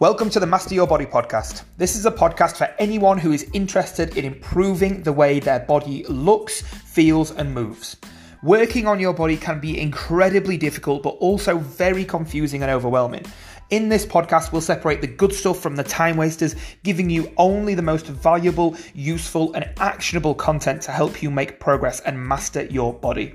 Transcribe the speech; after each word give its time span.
Welcome 0.00 0.30
to 0.30 0.38
the 0.38 0.46
Master 0.46 0.76
Your 0.76 0.86
Body 0.86 1.06
podcast. 1.06 1.64
This 1.76 1.96
is 1.96 2.06
a 2.06 2.12
podcast 2.12 2.56
for 2.56 2.72
anyone 2.78 3.18
who 3.18 3.32
is 3.32 3.50
interested 3.52 4.16
in 4.16 4.24
improving 4.24 5.02
the 5.02 5.12
way 5.12 5.40
their 5.40 5.58
body 5.58 6.04
looks, 6.04 6.60
feels, 6.60 7.32
and 7.32 7.52
moves. 7.52 7.96
Working 8.44 8.86
on 8.86 9.00
your 9.00 9.12
body 9.12 9.36
can 9.36 9.58
be 9.58 9.76
incredibly 9.76 10.56
difficult, 10.56 11.02
but 11.02 11.16
also 11.18 11.58
very 11.58 12.04
confusing 12.04 12.62
and 12.62 12.70
overwhelming. 12.70 13.24
In 13.70 13.88
this 13.88 14.06
podcast, 14.06 14.52
we'll 14.52 14.60
separate 14.60 15.00
the 15.00 15.08
good 15.08 15.32
stuff 15.32 15.58
from 15.58 15.74
the 15.74 15.82
time 15.82 16.16
wasters, 16.16 16.54
giving 16.84 17.10
you 17.10 17.32
only 17.36 17.74
the 17.74 17.82
most 17.82 18.06
valuable, 18.06 18.76
useful, 18.94 19.52
and 19.54 19.68
actionable 19.78 20.32
content 20.32 20.80
to 20.82 20.92
help 20.92 21.24
you 21.24 21.28
make 21.28 21.58
progress 21.58 21.98
and 22.02 22.16
master 22.16 22.66
your 22.66 22.94
body. 22.94 23.34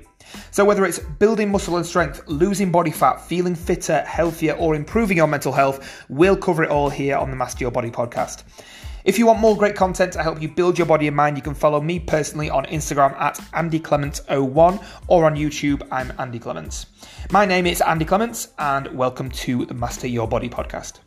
So, 0.50 0.64
whether 0.64 0.84
it's 0.84 0.98
building 0.98 1.50
muscle 1.50 1.76
and 1.76 1.86
strength, 1.86 2.22
losing 2.26 2.70
body 2.70 2.90
fat, 2.90 3.20
feeling 3.20 3.54
fitter, 3.54 4.02
healthier, 4.02 4.54
or 4.54 4.74
improving 4.74 5.16
your 5.16 5.26
mental 5.26 5.52
health, 5.52 6.04
we'll 6.08 6.36
cover 6.36 6.64
it 6.64 6.70
all 6.70 6.90
here 6.90 7.16
on 7.16 7.30
the 7.30 7.36
Master 7.36 7.64
Your 7.64 7.70
Body 7.70 7.90
podcast. 7.90 8.44
If 9.04 9.18
you 9.18 9.26
want 9.26 9.38
more 9.38 9.54
great 9.54 9.76
content 9.76 10.14
to 10.14 10.22
help 10.22 10.40
you 10.40 10.48
build 10.48 10.78
your 10.78 10.86
body 10.86 11.06
and 11.08 11.16
mind, 11.16 11.36
you 11.36 11.42
can 11.42 11.54
follow 11.54 11.78
me 11.78 12.00
personally 12.00 12.48
on 12.48 12.64
Instagram 12.64 13.12
at 13.20 13.38
Andy 13.52 13.78
Clements01 13.78 14.82
or 15.08 15.26
on 15.26 15.36
YouTube, 15.36 15.86
I'm 15.92 16.10
Andy 16.18 16.38
Clements. 16.38 16.86
My 17.30 17.44
name 17.44 17.66
is 17.66 17.82
Andy 17.82 18.06
Clements, 18.06 18.54
and 18.58 18.88
welcome 18.96 19.30
to 19.30 19.66
the 19.66 19.74
Master 19.74 20.06
Your 20.06 20.26
Body 20.26 20.48
podcast. 20.48 21.00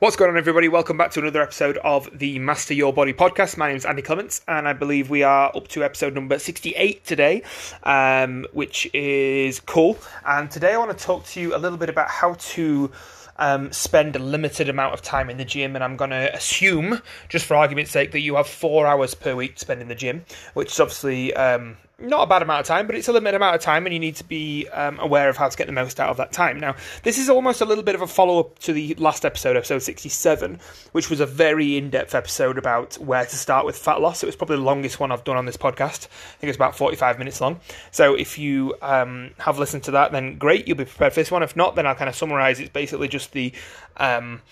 What's 0.00 0.16
going 0.16 0.28
on, 0.28 0.36
everybody? 0.36 0.66
Welcome 0.66 0.96
back 0.96 1.12
to 1.12 1.20
another 1.20 1.40
episode 1.40 1.78
of 1.78 2.10
the 2.12 2.40
Master 2.40 2.74
Your 2.74 2.92
Body 2.92 3.12
podcast. 3.12 3.56
My 3.56 3.68
name 3.68 3.76
is 3.76 3.86
Andy 3.86 4.02
Clements, 4.02 4.42
and 4.48 4.66
I 4.66 4.72
believe 4.72 5.08
we 5.08 5.22
are 5.22 5.56
up 5.56 5.68
to 5.68 5.84
episode 5.84 6.14
number 6.14 6.36
68 6.36 7.04
today, 7.04 7.42
um, 7.84 8.44
which 8.52 8.92
is 8.92 9.60
cool. 9.60 9.96
And 10.26 10.50
today 10.50 10.72
I 10.72 10.78
want 10.78 10.98
to 10.98 11.04
talk 11.04 11.24
to 11.26 11.40
you 11.40 11.54
a 11.54 11.58
little 11.58 11.78
bit 11.78 11.88
about 11.88 12.10
how 12.10 12.34
to 12.34 12.90
um, 13.36 13.70
spend 13.70 14.16
a 14.16 14.18
limited 14.18 14.68
amount 14.68 14.94
of 14.94 15.00
time 15.00 15.30
in 15.30 15.36
the 15.36 15.44
gym, 15.44 15.76
and 15.76 15.84
I'm 15.84 15.96
going 15.96 16.10
to 16.10 16.34
assume, 16.34 17.00
just 17.28 17.46
for 17.46 17.54
argument's 17.54 17.92
sake, 17.92 18.10
that 18.12 18.20
you 18.20 18.34
have 18.34 18.48
four 18.48 18.88
hours 18.88 19.14
per 19.14 19.36
week 19.36 19.54
to 19.54 19.60
spend 19.60 19.80
in 19.80 19.86
the 19.86 19.94
gym, 19.94 20.24
which 20.54 20.72
is 20.72 20.80
obviously 20.80 21.32
um, 21.34 21.76
not 21.98 22.24
a 22.24 22.26
bad 22.26 22.42
amount 22.42 22.60
of 22.60 22.66
time, 22.66 22.86
but 22.86 22.96
it's 22.96 23.06
a 23.06 23.12
limited 23.12 23.36
amount 23.36 23.54
of 23.54 23.60
time, 23.62 23.86
and 23.86 23.92
you 23.92 24.00
need 24.00 24.16
to 24.16 24.24
be 24.24 24.68
um, 24.68 24.98
aware 24.98 25.28
of 25.28 25.36
how 25.36 25.48
to 25.48 25.56
get 25.56 25.66
the 25.66 25.72
most 25.72 26.00
out 26.00 26.10
of 26.10 26.16
that 26.16 26.32
time. 26.32 26.58
Now, 26.58 26.74
this 27.04 27.18
is 27.18 27.28
almost 27.28 27.60
a 27.60 27.64
little 27.64 27.84
bit 27.84 27.94
of 27.94 28.02
a 28.02 28.06
follow 28.06 28.40
up 28.40 28.58
to 28.60 28.72
the 28.72 28.94
last 28.94 29.24
episode, 29.24 29.56
episode 29.56 29.78
67, 29.78 30.58
which 30.92 31.08
was 31.08 31.20
a 31.20 31.26
very 31.26 31.76
in 31.76 31.90
depth 31.90 32.14
episode 32.14 32.58
about 32.58 32.94
where 32.94 33.24
to 33.24 33.36
start 33.36 33.64
with 33.64 33.78
fat 33.78 34.00
loss. 34.00 34.22
It 34.22 34.26
was 34.26 34.34
probably 34.34 34.56
the 34.56 34.62
longest 34.62 34.98
one 34.98 35.12
I've 35.12 35.24
done 35.24 35.36
on 35.36 35.46
this 35.46 35.56
podcast. 35.56 36.06
I 36.06 36.38
think 36.38 36.48
it's 36.48 36.56
about 36.56 36.76
45 36.76 37.18
minutes 37.18 37.40
long. 37.40 37.60
So 37.92 38.14
if 38.14 38.38
you 38.38 38.74
um, 38.82 39.30
have 39.38 39.58
listened 39.58 39.84
to 39.84 39.92
that, 39.92 40.10
then 40.10 40.36
great, 40.36 40.66
you'll 40.66 40.76
be 40.76 40.84
prepared 40.84 41.12
for 41.12 41.20
this 41.20 41.30
one. 41.30 41.44
If 41.44 41.54
not, 41.54 41.76
then 41.76 41.86
I'll 41.86 41.94
kind 41.94 42.08
of 42.08 42.16
summarize. 42.16 42.60
It's 42.60 42.70
basically 42.70 43.08
just 43.08 43.32
the. 43.32 43.52
Um, 43.96 44.42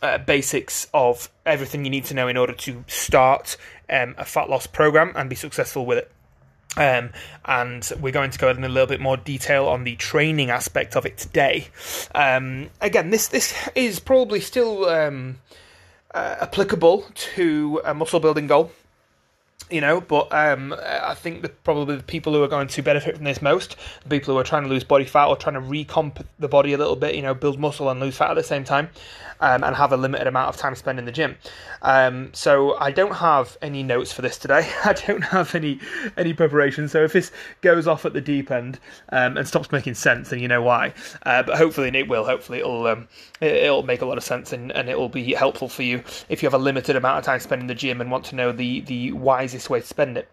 uh, 0.00 0.16
basics 0.16 0.88
of 0.94 1.28
everything 1.44 1.84
you 1.84 1.90
need 1.90 2.04
to 2.04 2.14
know 2.14 2.26
in 2.26 2.38
order 2.38 2.54
to 2.54 2.82
start 2.88 3.58
um, 3.90 4.14
a 4.16 4.24
fat 4.24 4.48
loss 4.48 4.66
program 4.66 5.12
and 5.14 5.28
be 5.28 5.36
successful 5.36 5.84
with 5.84 5.98
it. 5.98 6.10
Um, 6.76 7.10
and 7.44 7.90
we're 8.00 8.12
going 8.12 8.30
to 8.30 8.38
go 8.38 8.48
in 8.48 8.64
a 8.64 8.68
little 8.68 8.86
bit 8.86 9.00
more 9.00 9.16
detail 9.16 9.66
on 9.66 9.84
the 9.84 9.94
training 9.96 10.50
aspect 10.50 10.96
of 10.96 11.04
it 11.04 11.18
today. 11.18 11.68
Um, 12.14 12.70
again, 12.80 13.10
this 13.10 13.28
this 13.28 13.54
is 13.74 14.00
probably 14.00 14.40
still 14.40 14.86
um, 14.86 15.38
uh, 16.14 16.36
applicable 16.40 17.06
to 17.34 17.80
a 17.84 17.92
muscle 17.92 18.20
building 18.20 18.46
goal 18.46 18.72
you 19.72 19.80
know. 19.80 20.00
But 20.00 20.32
um, 20.32 20.74
I 20.78 21.14
think 21.14 21.42
that 21.42 21.62
probably 21.64 21.96
the 21.96 22.02
people 22.02 22.32
who 22.32 22.42
are 22.42 22.48
going 22.48 22.68
to 22.68 22.82
benefit 22.82 23.16
from 23.16 23.24
this 23.24 23.42
most, 23.42 23.76
the 24.02 24.08
people 24.08 24.34
who 24.34 24.40
are 24.40 24.44
trying 24.44 24.64
to 24.64 24.68
lose 24.68 24.84
body 24.84 25.04
fat 25.04 25.26
or 25.26 25.36
trying 25.36 25.54
to 25.54 25.60
recomp 25.60 26.24
the 26.38 26.48
body 26.48 26.72
a 26.72 26.78
little 26.78 26.96
bit, 26.96 27.14
you 27.14 27.22
know, 27.22 27.34
build 27.34 27.58
muscle 27.58 27.88
and 27.90 28.00
lose 28.00 28.16
fat 28.16 28.30
at 28.30 28.34
the 28.34 28.42
same 28.42 28.64
time, 28.64 28.90
um, 29.40 29.64
and 29.64 29.76
have 29.76 29.92
a 29.92 29.96
limited 29.96 30.26
amount 30.26 30.48
of 30.48 30.56
time 30.56 30.74
spent 30.74 30.98
in 30.98 31.04
the 31.04 31.12
gym. 31.12 31.36
Um, 31.82 32.30
so 32.32 32.76
I 32.78 32.90
don't 32.90 33.14
have 33.14 33.56
any 33.60 33.82
notes 33.82 34.12
for 34.12 34.22
this 34.22 34.38
today. 34.38 34.68
I 34.84 34.92
don't 34.92 35.22
have 35.22 35.54
any 35.54 35.80
any 36.16 36.32
preparation. 36.32 36.88
So 36.88 37.04
if 37.04 37.12
this 37.12 37.32
goes 37.60 37.86
off 37.86 38.04
at 38.04 38.12
the 38.12 38.20
deep 38.20 38.50
end 38.50 38.78
um, 39.10 39.36
and 39.36 39.46
stops 39.46 39.72
making 39.72 39.94
sense, 39.94 40.30
then 40.30 40.38
you 40.38 40.48
know 40.48 40.62
why. 40.62 40.94
Uh, 41.24 41.42
but 41.42 41.58
hopefully 41.58 41.88
it 41.88 42.08
will. 42.08 42.24
Hopefully 42.24 42.60
it'll 42.60 42.86
um, 42.86 43.08
it'll 43.40 43.82
make 43.82 44.00
a 44.02 44.06
lot 44.06 44.18
of 44.18 44.24
sense 44.24 44.52
and, 44.52 44.70
and 44.72 44.88
it 44.88 44.98
will 44.98 45.08
be 45.08 45.34
helpful 45.34 45.68
for 45.68 45.82
you 45.82 46.02
if 46.28 46.42
you 46.42 46.46
have 46.46 46.54
a 46.54 46.62
limited 46.62 46.96
amount 46.96 47.18
of 47.18 47.24
time 47.24 47.40
spent 47.40 47.60
in 47.60 47.66
the 47.66 47.74
gym 47.74 48.00
and 48.00 48.10
want 48.10 48.24
to 48.24 48.36
know 48.36 48.52
the 48.52 48.80
the 48.82 49.12
wisest 49.12 49.61
way 49.70 49.80
to 49.80 49.86
spend 49.86 50.16
it. 50.16 50.28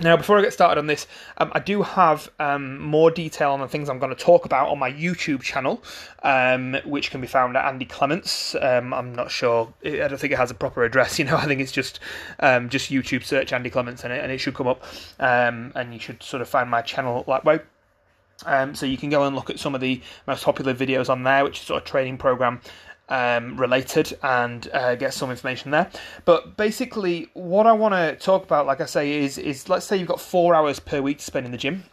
Now, 0.00 0.16
before 0.16 0.38
I 0.38 0.42
get 0.42 0.52
started 0.52 0.78
on 0.78 0.86
this, 0.86 1.08
um, 1.38 1.50
I 1.52 1.58
do 1.58 1.82
have 1.82 2.30
um, 2.38 2.78
more 2.78 3.10
detail 3.10 3.50
on 3.50 3.60
the 3.60 3.66
things 3.66 3.88
I'm 3.88 3.98
going 3.98 4.14
to 4.14 4.24
talk 4.24 4.44
about 4.44 4.68
on 4.68 4.78
my 4.78 4.90
YouTube 4.92 5.42
channel, 5.42 5.82
um, 6.22 6.76
which 6.84 7.10
can 7.10 7.20
be 7.20 7.26
found 7.26 7.56
at 7.56 7.66
Andy 7.66 7.86
Clements. 7.86 8.54
Um, 8.54 8.94
I'm 8.94 9.12
not 9.14 9.32
sure; 9.32 9.74
I 9.84 10.06
don't 10.06 10.18
think 10.18 10.32
it 10.32 10.38
has 10.38 10.50
a 10.50 10.54
proper 10.54 10.84
address. 10.84 11.18
You 11.18 11.26
know, 11.26 11.36
I 11.36 11.44
think 11.44 11.60
it's 11.60 11.72
just 11.72 11.98
um, 12.38 12.68
just 12.68 12.90
YouTube 12.90 13.24
search 13.24 13.52
Andy 13.52 13.68
Clements 13.68 14.04
and 14.04 14.12
it, 14.12 14.22
and 14.22 14.32
it 14.32 14.38
should 14.38 14.54
come 14.54 14.68
up, 14.68 14.82
um, 15.18 15.72
and 15.74 15.92
you 15.92 15.98
should 15.98 16.22
sort 16.22 16.40
of 16.40 16.48
find 16.48 16.70
my 16.70 16.82
channel 16.82 17.24
that 17.26 17.44
way. 17.44 17.58
Um, 18.46 18.74
so 18.74 18.86
you 18.86 18.96
can 18.96 19.10
go 19.10 19.24
and 19.24 19.36
look 19.36 19.50
at 19.50 19.58
some 19.58 19.74
of 19.74 19.80
the 19.80 20.00
most 20.26 20.44
popular 20.44 20.72
videos 20.72 21.10
on 21.10 21.24
there, 21.24 21.44
which 21.44 21.60
is 21.60 21.66
sort 21.66 21.82
of 21.82 21.86
training 21.86 22.16
program 22.16 22.60
um, 23.10 23.56
related, 23.56 24.16
and 24.22 24.68
uh, 24.72 24.94
get 24.94 25.12
some 25.12 25.30
information 25.30 25.70
there. 25.70 25.90
But 26.24 26.56
basically, 26.56 27.28
what 27.34 27.66
I 27.66 27.72
want 27.72 27.94
to 27.94 28.16
talk 28.16 28.44
about, 28.44 28.66
like 28.66 28.80
I 28.80 28.86
say, 28.86 29.18
is 29.22 29.36
is 29.36 29.68
let's 29.68 29.84
say 29.84 29.96
you've 29.96 30.08
got 30.08 30.20
four 30.20 30.54
hours 30.54 30.80
per 30.80 31.02
week 31.02 31.18
to 31.18 31.24
spend 31.24 31.46
in 31.46 31.52
the 31.52 31.58
gym. 31.58 31.84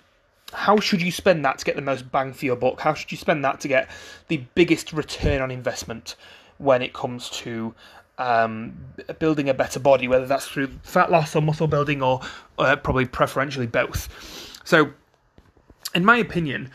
How 0.54 0.80
should 0.80 1.02
you 1.02 1.12
spend 1.12 1.44
that 1.44 1.58
to 1.60 1.66
get 1.66 1.76
the 1.76 1.82
most 1.82 2.10
bang 2.10 2.32
for 2.32 2.46
your 2.46 2.56
buck? 2.56 2.80
How 2.80 2.94
should 2.94 3.12
you 3.12 3.18
spend 3.18 3.44
that 3.44 3.60
to 3.62 3.68
get 3.68 3.90
the 4.30 4.38
biggest 4.56 4.94
return 4.94 5.42
on 5.42 5.52
investment 5.52 6.16
when 6.58 6.82
it 6.82 6.94
comes 6.94 7.30
to 7.32 7.76
um, 8.18 8.78
building 9.20 9.50
a 9.50 9.54
better 9.54 9.80
body, 9.80 10.08
whether 10.08 10.26
that's 10.26 10.48
through 10.48 10.70
fat 10.84 11.12
loss 11.12 11.36
or 11.36 11.42
muscle 11.42 11.68
building, 11.68 12.02
or 12.02 12.22
uh, 12.60 12.78
probably 12.78 13.06
preferentially 13.06 13.68
both? 13.68 14.08
So 14.64 14.94
in 15.94 16.06
my 16.06 16.18
opinion, 16.18 16.72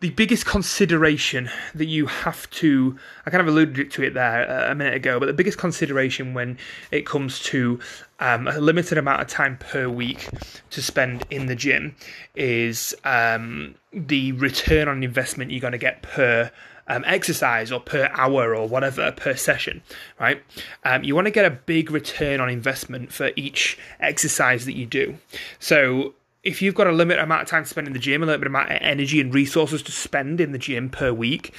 the 0.00 0.10
biggest 0.10 0.44
consideration 0.44 1.48
that 1.74 1.86
you 1.86 2.06
have 2.06 2.48
to, 2.50 2.98
I 3.24 3.30
kind 3.30 3.40
of 3.40 3.48
alluded 3.48 3.90
to 3.90 4.02
it 4.02 4.12
there 4.12 4.48
uh, 4.48 4.70
a 4.70 4.74
minute 4.74 4.94
ago, 4.94 5.18
but 5.18 5.26
the 5.26 5.32
biggest 5.32 5.56
consideration 5.56 6.34
when 6.34 6.58
it 6.90 7.06
comes 7.06 7.40
to 7.44 7.80
um, 8.20 8.46
a 8.46 8.60
limited 8.60 8.98
amount 8.98 9.22
of 9.22 9.28
time 9.28 9.56
per 9.56 9.88
week 9.88 10.28
to 10.70 10.82
spend 10.82 11.24
in 11.30 11.46
the 11.46 11.54
gym 11.54 11.96
is 12.34 12.94
um, 13.04 13.74
the 13.92 14.32
return 14.32 14.86
on 14.86 15.02
investment 15.02 15.50
you're 15.50 15.60
going 15.60 15.72
to 15.72 15.78
get 15.78 16.02
per 16.02 16.50
um, 16.88 17.02
exercise 17.06 17.72
or 17.72 17.80
per 17.80 18.10
hour 18.12 18.54
or 18.54 18.68
whatever 18.68 19.10
per 19.12 19.34
session, 19.34 19.82
right? 20.20 20.42
Um, 20.84 21.04
you 21.04 21.14
want 21.14 21.26
to 21.26 21.30
get 21.30 21.46
a 21.46 21.50
big 21.50 21.90
return 21.90 22.38
on 22.38 22.50
investment 22.50 23.12
for 23.12 23.30
each 23.34 23.78
exercise 23.98 24.66
that 24.66 24.76
you 24.76 24.86
do. 24.86 25.16
So 25.58 26.14
if 26.46 26.62
you've 26.62 26.76
got 26.76 26.86
a 26.86 26.92
limited 26.92 27.20
amount 27.20 27.42
of 27.42 27.48
time 27.48 27.64
to 27.64 27.68
spend 27.68 27.88
in 27.88 27.92
the 27.92 27.98
gym, 27.98 28.22
a 28.22 28.26
limited 28.26 28.46
amount 28.46 28.70
of 28.70 28.78
energy 28.80 29.20
and 29.20 29.34
resources 29.34 29.82
to 29.82 29.90
spend 29.90 30.40
in 30.40 30.52
the 30.52 30.58
gym 30.58 30.88
per 30.88 31.12
week, 31.12 31.52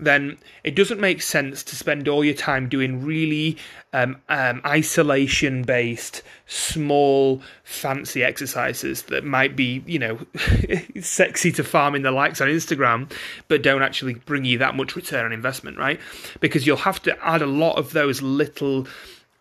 then 0.00 0.36
it 0.64 0.74
doesn't 0.74 0.98
make 0.98 1.22
sense 1.22 1.62
to 1.62 1.76
spend 1.76 2.08
all 2.08 2.24
your 2.24 2.34
time 2.34 2.68
doing 2.68 3.04
really 3.04 3.56
um, 3.92 4.16
um, 4.28 4.60
isolation 4.66 5.62
based, 5.62 6.22
small, 6.48 7.40
fancy 7.62 8.24
exercises 8.24 9.02
that 9.04 9.24
might 9.24 9.54
be, 9.54 9.84
you 9.86 10.00
know, 10.00 10.18
sexy 11.00 11.52
to 11.52 11.62
farm 11.62 11.94
in 11.94 12.02
the 12.02 12.10
likes 12.10 12.40
on 12.40 12.48
Instagram, 12.48 13.08
but 13.46 13.62
don't 13.62 13.82
actually 13.82 14.14
bring 14.14 14.44
you 14.44 14.58
that 14.58 14.74
much 14.74 14.96
return 14.96 15.24
on 15.24 15.32
investment, 15.32 15.78
right? 15.78 16.00
Because 16.40 16.66
you'll 16.66 16.78
have 16.78 17.00
to 17.02 17.16
add 17.24 17.42
a 17.42 17.46
lot 17.46 17.78
of 17.78 17.92
those 17.92 18.20
little 18.22 18.88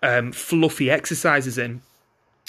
um, 0.03 0.31
fluffy 0.31 0.91
exercises 0.91 1.57
in 1.57 1.81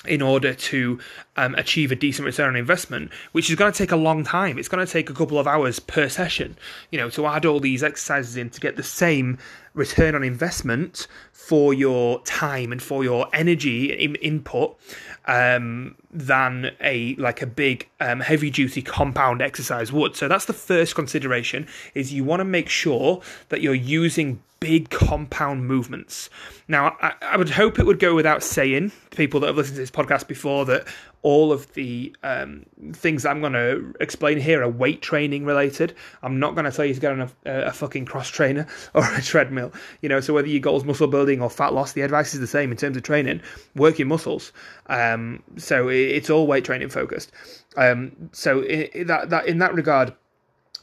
in 0.07 0.21
order 0.21 0.53
to 0.53 0.99
um, 1.37 1.55
achieve 1.55 1.93
a 1.93 1.97
decent 1.97 2.27
return 2.27 2.49
on 2.49 2.57
investment, 2.57 3.11
which 3.33 3.49
is 3.49 3.57
going 3.57 3.73
to 3.73 3.77
take 3.77 3.93
a 3.93 3.97
long 3.97 4.25
time. 4.25 4.59
It's 4.59 4.69
going 4.69 4.85
to 4.85 4.93
take 4.93 5.09
a 5.09 5.15
couple 5.15 5.39
of 5.39 5.47
hours 5.47 5.79
per 5.79 6.09
session, 6.09 6.57
you 6.91 6.99
know, 6.99 7.11
to 7.11 7.27
add 7.27 7.47
all 7.47 7.61
these 7.61 7.83
exercises 7.83 8.37
in 8.37 8.51
to 8.51 8.61
get 8.61 8.77
the 8.77 8.83
same 8.83 9.39
return 9.75 10.15
on 10.15 10.23
investment 10.23 11.07
for 11.33 11.75
your 11.75 12.21
time 12.23 12.73
and 12.73 12.83
for 12.83 13.05
your 13.05 13.27
energy 13.33 13.93
in, 13.93 14.15
input 14.17 14.79
um, 15.27 15.95
than 16.11 16.71
a 16.81 17.15
like 17.17 17.43
a 17.43 17.47
big 17.47 17.89
um, 18.01 18.21
heavy 18.21 18.51
duty 18.51 18.83
compound 18.83 19.43
exercise 19.43 19.93
would. 19.93 20.17
So 20.17 20.29
that's 20.29 20.45
the 20.45 20.53
first 20.53 20.95
consideration: 20.95 21.67
is 21.95 22.13
you 22.13 22.25
want 22.25 22.41
to 22.41 22.45
make 22.45 22.69
sure 22.69 23.21
that 23.49 23.61
you're 23.61 23.75
using 23.75 24.43
big 24.63 24.91
compound 24.91 25.67
movements. 25.67 26.31
Now, 26.69 26.97
I, 27.03 27.15
I, 27.21 27.37
would 27.37 27.51
hope 27.51 27.81
it 27.81 27.85
would 27.85 27.99
go 27.99 28.15
without 28.15 28.45
saying, 28.45 28.93
people 29.11 29.41
that 29.41 29.49
have 29.49 29.57
listened 29.57 29.75
to 29.75 29.81
this 29.81 29.91
podcast 29.91 30.29
before, 30.29 30.65
that 30.67 30.87
all 31.23 31.53
of 31.53 31.73
the 31.75 32.15
um, 32.23 32.67
things 32.93 33.25
I'm 33.25 33.41
going 33.41 33.53
to 33.53 33.95
explain 34.01 34.39
here 34.39 34.63
are 34.63 34.69
weight 34.69 35.03
training 35.03 35.45
related. 35.45 35.95
I'm 36.23 36.41
not 36.41 36.55
going 36.55 36.65
to 36.65 36.73
tell 36.73 36.85
you 36.85 36.95
to 36.95 37.01
get 37.01 37.13
on 37.13 37.21
a, 37.21 37.31
a, 37.45 37.73
fucking 37.73 38.07
cross 38.07 38.29
trainer 38.29 38.67
or 38.95 39.05
a 39.15 39.23
treadmill. 39.23 39.73
You 40.01 40.09
know, 40.09 40.21
so 40.21 40.35
whether 40.35 40.49
your 40.49 40.61
goal 40.61 40.77
is 40.77 40.85
muscle 40.85 41.07
building 41.07 41.41
or 41.41 41.49
fat 41.49 41.73
loss, 41.73 41.93
the 41.93 42.03
advice 42.03 42.35
is 42.35 42.41
the 42.41 42.47
same 42.47 42.71
in 42.73 42.77
terms 42.77 42.97
of 42.97 43.05
training. 43.05 43.41
Work 43.77 43.99
your 43.99 44.09
muscles. 44.09 44.53
Um, 44.89 45.43
so 45.57 45.89
it, 45.89 46.01
it's 46.01 46.31
all 46.31 46.47
weight 46.47 46.65
training 46.65 46.89
focused. 46.89 47.31
Um, 47.77 48.31
so 48.33 48.61
that 48.63 49.31
that 49.31 49.47
in 49.47 49.59
that 49.59 49.75
regard 49.75 50.15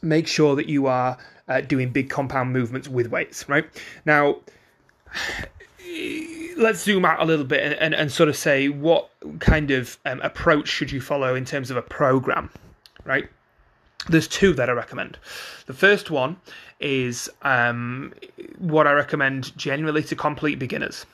make 0.02 0.26
sure 0.26 0.56
that 0.56 0.66
you 0.66 0.86
are 0.86 1.18
uh, 1.48 1.60
doing 1.60 1.90
big 1.90 2.10
compound 2.10 2.52
movements 2.52 2.88
with 2.88 3.08
weights, 3.08 3.48
right? 3.48 3.68
Now, 4.04 4.36
let's 6.56 6.82
zoom 6.82 7.04
out 7.04 7.20
a 7.20 7.24
little 7.24 7.44
bit 7.44 7.62
and, 7.62 7.74
and, 7.74 7.94
and 7.94 8.12
sort 8.12 8.28
of 8.28 8.36
say 8.36 8.68
what 8.68 9.10
kind 9.38 9.70
of 9.70 9.98
um, 10.04 10.20
approach 10.20 10.68
should 10.68 10.92
you 10.92 11.00
follow 11.00 11.34
in 11.34 11.44
terms 11.44 11.70
of 11.70 11.76
a 11.76 11.82
program, 11.82 12.50
right? 13.04 13.28
There's 14.08 14.28
two 14.28 14.52
that 14.54 14.70
I 14.70 14.72
recommend. 14.72 15.18
The 15.66 15.74
first 15.74 16.10
one 16.10 16.36
is 16.80 17.28
um, 17.42 18.14
what 18.58 18.86
I 18.86 18.92
recommend 18.92 19.56
generally 19.56 20.02
to 20.04 20.16
complete 20.16 20.58
beginners. 20.58 21.04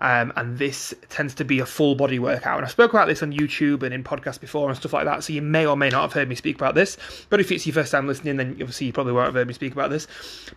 Um, 0.00 0.32
and 0.36 0.58
this 0.58 0.94
tends 1.08 1.34
to 1.34 1.44
be 1.44 1.60
a 1.60 1.66
full 1.66 1.94
body 1.94 2.18
workout. 2.18 2.58
And 2.58 2.66
I 2.66 2.68
spoke 2.68 2.92
about 2.92 3.06
this 3.06 3.22
on 3.22 3.32
YouTube 3.32 3.82
and 3.82 3.92
in 3.92 4.02
podcasts 4.02 4.40
before 4.40 4.68
and 4.68 4.76
stuff 4.76 4.92
like 4.92 5.04
that, 5.04 5.22
so 5.24 5.32
you 5.32 5.42
may 5.42 5.66
or 5.66 5.76
may 5.76 5.90
not 5.90 6.02
have 6.02 6.12
heard 6.12 6.28
me 6.28 6.34
speak 6.34 6.56
about 6.56 6.74
this. 6.74 6.96
But 7.28 7.40
if 7.40 7.52
it's 7.52 7.66
your 7.66 7.74
first 7.74 7.92
time 7.92 8.06
listening, 8.06 8.36
then 8.36 8.52
obviously 8.52 8.86
you 8.86 8.92
probably 8.92 9.12
won't 9.12 9.26
have 9.26 9.34
heard 9.34 9.48
me 9.48 9.54
speak 9.54 9.72
about 9.72 9.90
this. 9.90 10.06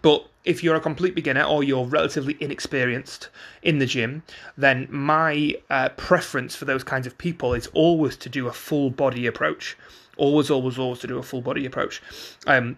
But 0.02 0.26
if 0.46 0.64
you're 0.64 0.76
a 0.76 0.82
complete 0.82 1.16
beginner 1.16 1.44
or 1.44 1.64
you're 1.64 1.86
relatively 1.86 2.38
inexperienced 2.40 3.30
in 3.62 3.80
the 3.80 3.86
gym, 3.86 4.24
then 4.58 4.88
my 4.90 5.56
uh, 5.70 5.90
preference 5.90 6.56
for 6.56 6.66
those 6.66 6.84
kinds 6.84 7.08
of 7.08 7.18
people 7.18 7.54
is 7.54 7.68
always 7.74 8.16
to 8.18 8.30
do 8.30 8.48
a 8.48 8.54
full 8.54 8.90
body 8.90 9.26
approach. 9.26 9.78
Always, 10.16 10.52
always, 10.52 10.78
always 10.78 11.00
to 11.00 11.08
do 11.08 11.18
a 11.18 11.24
full 11.24 11.42
body 11.42 11.66
approach. 11.66 12.02
Um, 12.46 12.78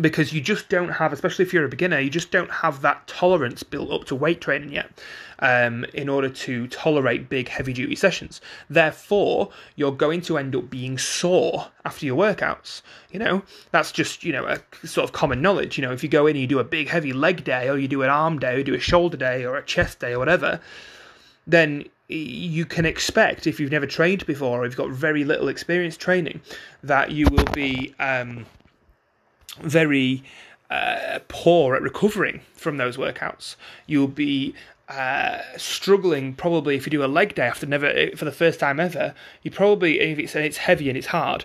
because 0.00 0.32
you 0.32 0.40
just 0.40 0.68
don't 0.68 0.88
have, 0.88 1.12
especially 1.12 1.44
if 1.44 1.52
you're 1.52 1.64
a 1.64 1.68
beginner, 1.68 2.00
you 2.00 2.10
just 2.10 2.30
don't 2.30 2.50
have 2.50 2.80
that 2.80 3.06
tolerance 3.06 3.62
built 3.62 3.90
up 3.90 4.04
to 4.06 4.14
weight 4.14 4.40
training 4.40 4.72
yet 4.72 4.90
um, 5.40 5.84
in 5.92 6.08
order 6.08 6.28
to 6.28 6.66
tolerate 6.68 7.28
big, 7.28 7.48
heavy 7.48 7.72
duty 7.72 7.94
sessions. 7.94 8.40
Therefore, 8.70 9.50
you're 9.76 9.92
going 9.92 10.22
to 10.22 10.38
end 10.38 10.56
up 10.56 10.70
being 10.70 10.96
sore 10.96 11.68
after 11.84 12.06
your 12.06 12.16
workouts. 12.16 12.82
You 13.12 13.18
know, 13.18 13.42
that's 13.72 13.92
just, 13.92 14.24
you 14.24 14.32
know, 14.32 14.46
a 14.46 14.86
sort 14.86 15.04
of 15.04 15.12
common 15.12 15.42
knowledge. 15.42 15.76
You 15.76 15.82
know, 15.82 15.92
if 15.92 16.02
you 16.02 16.08
go 16.08 16.26
in 16.26 16.34
and 16.34 16.40
you 16.40 16.46
do 16.46 16.58
a 16.58 16.64
big, 16.64 16.88
heavy 16.88 17.12
leg 17.12 17.44
day, 17.44 17.68
or 17.68 17.76
you 17.76 17.88
do 17.88 18.02
an 18.02 18.10
arm 18.10 18.38
day, 18.38 18.54
or 18.54 18.58
you 18.58 18.64
do 18.64 18.74
a 18.74 18.80
shoulder 18.80 19.18
day, 19.18 19.44
or 19.44 19.56
a 19.56 19.64
chest 19.64 20.00
day, 20.00 20.14
or 20.14 20.18
whatever, 20.18 20.60
then 21.46 21.84
you 22.08 22.64
can 22.64 22.86
expect, 22.86 23.46
if 23.46 23.60
you've 23.60 23.70
never 23.70 23.86
trained 23.86 24.24
before, 24.26 24.60
or 24.60 24.64
you've 24.64 24.76
got 24.76 24.90
very 24.90 25.24
little 25.24 25.48
experience 25.48 25.96
training, 25.96 26.40
that 26.82 27.10
you 27.10 27.26
will 27.30 27.52
be. 27.52 27.94
Um, 27.98 28.46
very 29.60 30.22
uh, 30.70 31.20
poor 31.28 31.74
at 31.74 31.82
recovering 31.82 32.40
from 32.54 32.76
those 32.76 32.96
workouts. 32.96 33.56
You'll 33.86 34.08
be 34.08 34.54
uh, 34.88 35.38
struggling 35.56 36.34
probably 36.34 36.76
if 36.76 36.86
you 36.86 36.90
do 36.90 37.04
a 37.04 37.06
leg 37.06 37.34
day 37.34 37.46
after 37.46 37.66
never 37.66 37.86
eh, 37.86 38.14
for 38.14 38.24
the 38.24 38.32
first 38.32 38.60
time 38.60 38.80
ever. 38.80 39.14
You 39.42 39.50
probably 39.50 40.00
if 40.00 40.18
it's 40.18 40.34
it's 40.34 40.58
heavy 40.58 40.88
and 40.88 40.98
it's 40.98 41.06
hard 41.06 41.44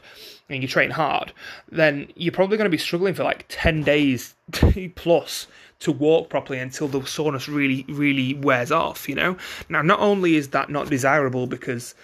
and 0.50 0.61
you 0.61 0.67
train 0.67 0.91
hard, 0.91 1.31
then 1.71 2.11
you're 2.15 2.33
probably 2.33 2.57
going 2.57 2.65
to 2.65 2.69
be 2.69 2.77
struggling 2.77 3.13
for 3.13 3.23
like 3.23 3.45
ten 3.47 3.83
days 3.83 4.35
plus 4.95 5.47
to 5.79 5.91
walk 5.91 6.29
properly 6.29 6.59
until 6.59 6.89
the 6.89 7.06
soreness 7.06 7.47
really 7.47 7.85
really 7.88 8.33
wears 8.33 8.71
off. 8.71 9.07
You 9.07 9.15
know. 9.15 9.38
Now, 9.69 9.81
not 9.81 10.00
only 10.00 10.35
is 10.35 10.50
that 10.50 10.69
not 10.69 10.89
desirable 10.89 11.47
because 11.47 11.95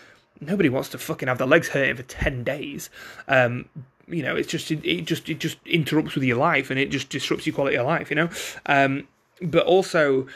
nobody 0.41 0.69
wants 0.69 0.89
to 0.89 0.97
fucking 0.97 1.27
have 1.27 1.37
their 1.37 1.47
legs 1.47 1.69
hurting 1.69 1.95
for 1.95 2.03
10 2.03 2.43
days 2.43 2.89
um, 3.29 3.69
you 4.07 4.23
know, 4.23 4.35
it's 4.35 4.47
just 4.47 4.71
it, 4.71 5.05
just 5.05 5.29
it 5.29 5.39
just 5.39 5.57
interrupts 5.65 6.15
with 6.15 6.23
your 6.23 6.37
life 6.37 6.69
and 6.69 6.79
it 6.79 6.91
just 6.91 7.09
disrupts 7.09 7.45
your 7.45 7.55
quality 7.55 7.77
of 7.77 7.85
life, 7.85 8.09
you 8.09 8.15
know. 8.15 8.29
Um, 8.65 9.07
but 9.41 9.65
also, 9.65 10.27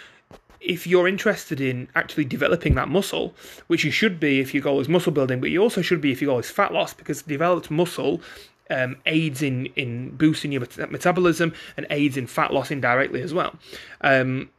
if 0.60 0.86
you're 0.86 1.08
interested 1.08 1.62
in 1.62 1.88
actually 1.96 2.26
developing 2.26 2.76
that 2.76 2.90
muscle, 2.90 3.34
which 3.68 3.84
you 3.84 3.92
should 3.92 4.20
be 4.20 4.40
if 4.40 4.54
your 4.54 4.64
goal 4.64 4.80
is 4.80 4.90
muscle 4.90 5.12
building, 5.12 5.40
but 5.40 5.50
you 5.50 5.62
also 5.62 5.82
should 5.82 6.02
be 6.02 6.12
if 6.12 6.22
your 6.22 6.32
goal 6.32 6.40
is 6.40 6.50
fat 6.50 6.74
loss, 6.74 6.94
because 6.94 7.22
developed 7.22 7.72
muscle 7.72 8.22
um, 8.70 8.98
aids 9.06 9.42
in 9.42 9.68
in 9.76 10.16
boosting 10.16 10.52
your 10.52 10.62
metabolism 10.90 11.54
and 11.78 11.88
aids 11.90 12.18
in 12.18 12.28
fat 12.28 12.54
loss 12.54 12.72
indirectly 12.72 13.22
as 13.22 13.34
well. 13.34 13.56
Um, 14.02 14.50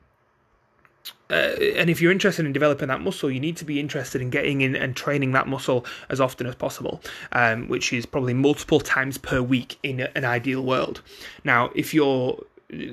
uh, 1.30 1.54
and 1.76 1.88
if 1.88 2.00
you're 2.00 2.12
interested 2.12 2.44
in 2.44 2.52
developing 2.52 2.88
that 2.88 3.00
muscle, 3.00 3.30
you 3.30 3.40
need 3.40 3.56
to 3.56 3.64
be 3.64 3.78
interested 3.78 4.20
in 4.20 4.30
getting 4.30 4.60
in 4.60 4.74
and 4.74 4.96
training 4.96 5.32
that 5.32 5.46
muscle 5.46 5.84
as 6.08 6.20
often 6.20 6.46
as 6.46 6.54
possible, 6.54 7.00
um, 7.32 7.68
which 7.68 7.92
is 7.92 8.04
probably 8.04 8.34
multiple 8.34 8.80
times 8.80 9.16
per 9.18 9.40
week 9.40 9.78
in 9.82 10.00
an 10.00 10.24
ideal 10.24 10.62
world. 10.62 11.02
Now, 11.44 11.70
if 11.74 11.94
you're 11.94 12.38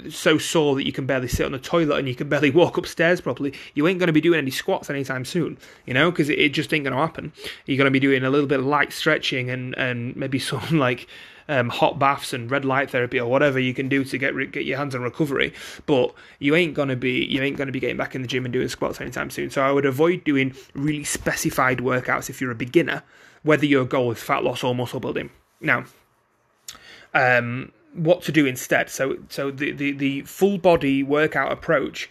so 0.09 0.37
sore 0.37 0.75
that 0.75 0.85
you 0.85 0.91
can 0.91 1.05
barely 1.05 1.27
sit 1.27 1.45
on 1.45 1.51
the 1.51 1.59
toilet 1.59 1.99
and 1.99 2.07
you 2.07 2.15
can 2.15 2.29
barely 2.29 2.49
walk 2.49 2.77
upstairs 2.77 3.21
properly, 3.21 3.53
you 3.73 3.87
ain't 3.87 3.99
going 3.99 4.07
to 4.07 4.13
be 4.13 4.21
doing 4.21 4.39
any 4.39 4.51
squats 4.51 4.89
anytime 4.89 5.25
soon, 5.25 5.57
you 5.85 5.93
know, 5.93 6.11
because 6.11 6.29
it, 6.29 6.39
it, 6.39 6.49
just 6.49 6.73
ain't 6.73 6.83
going 6.83 6.95
to 6.95 6.99
happen. 6.99 7.31
You're 7.65 7.77
going 7.77 7.85
to 7.85 7.91
be 7.91 7.99
doing 7.99 8.23
a 8.23 8.29
little 8.29 8.47
bit 8.47 8.59
of 8.59 8.65
light 8.65 8.91
stretching 8.93 9.49
and, 9.49 9.77
and 9.77 10.15
maybe 10.15 10.39
some 10.47 10.79
like 10.79 11.07
um, 11.49 11.69
hot 11.69 11.97
baths 11.99 12.33
and 12.33 12.49
red 12.51 12.65
light 12.65 12.89
therapy 12.89 13.19
or 13.19 13.29
whatever 13.29 13.59
you 13.59 13.73
can 13.73 13.87
do 13.89 14.03
to 14.03 14.17
get 14.17 14.35
get 14.51 14.65
your 14.65 14.77
hands 14.77 14.95
on 14.95 15.01
recovery. 15.01 15.53
But 15.85 16.13
you 16.39 16.55
ain't 16.55 16.73
gonna 16.73 16.95
be 16.95 17.25
you 17.25 17.41
ain't 17.41 17.57
gonna 17.57 17.71
be 17.71 17.79
getting 17.79 17.97
back 17.97 18.15
in 18.15 18.21
the 18.21 18.27
gym 18.27 18.45
and 18.45 18.53
doing 18.53 18.67
squats 18.67 19.01
anytime 19.01 19.29
soon. 19.29 19.49
So 19.49 19.61
I 19.61 19.71
would 19.71 19.85
avoid 19.85 20.23
doing 20.23 20.55
really 20.73 21.03
specified 21.03 21.79
workouts 21.79 22.29
if 22.29 22.41
you're 22.41 22.51
a 22.51 22.55
beginner, 22.55 23.03
whether 23.43 23.65
your 23.65 23.85
goal 23.85 24.11
is 24.11 24.21
fat 24.21 24.43
loss 24.43 24.63
or 24.63 24.75
muscle 24.75 24.99
building. 24.99 25.29
Now, 25.61 25.85
um, 27.13 27.71
what 27.93 28.21
to 28.23 28.31
do 28.31 28.45
instead? 28.45 28.89
So 28.89 29.17
so 29.29 29.51
the 29.51 29.71
the, 29.71 29.91
the 29.91 30.21
full 30.21 30.57
body 30.57 31.03
workout 31.03 31.51
approach 31.51 32.09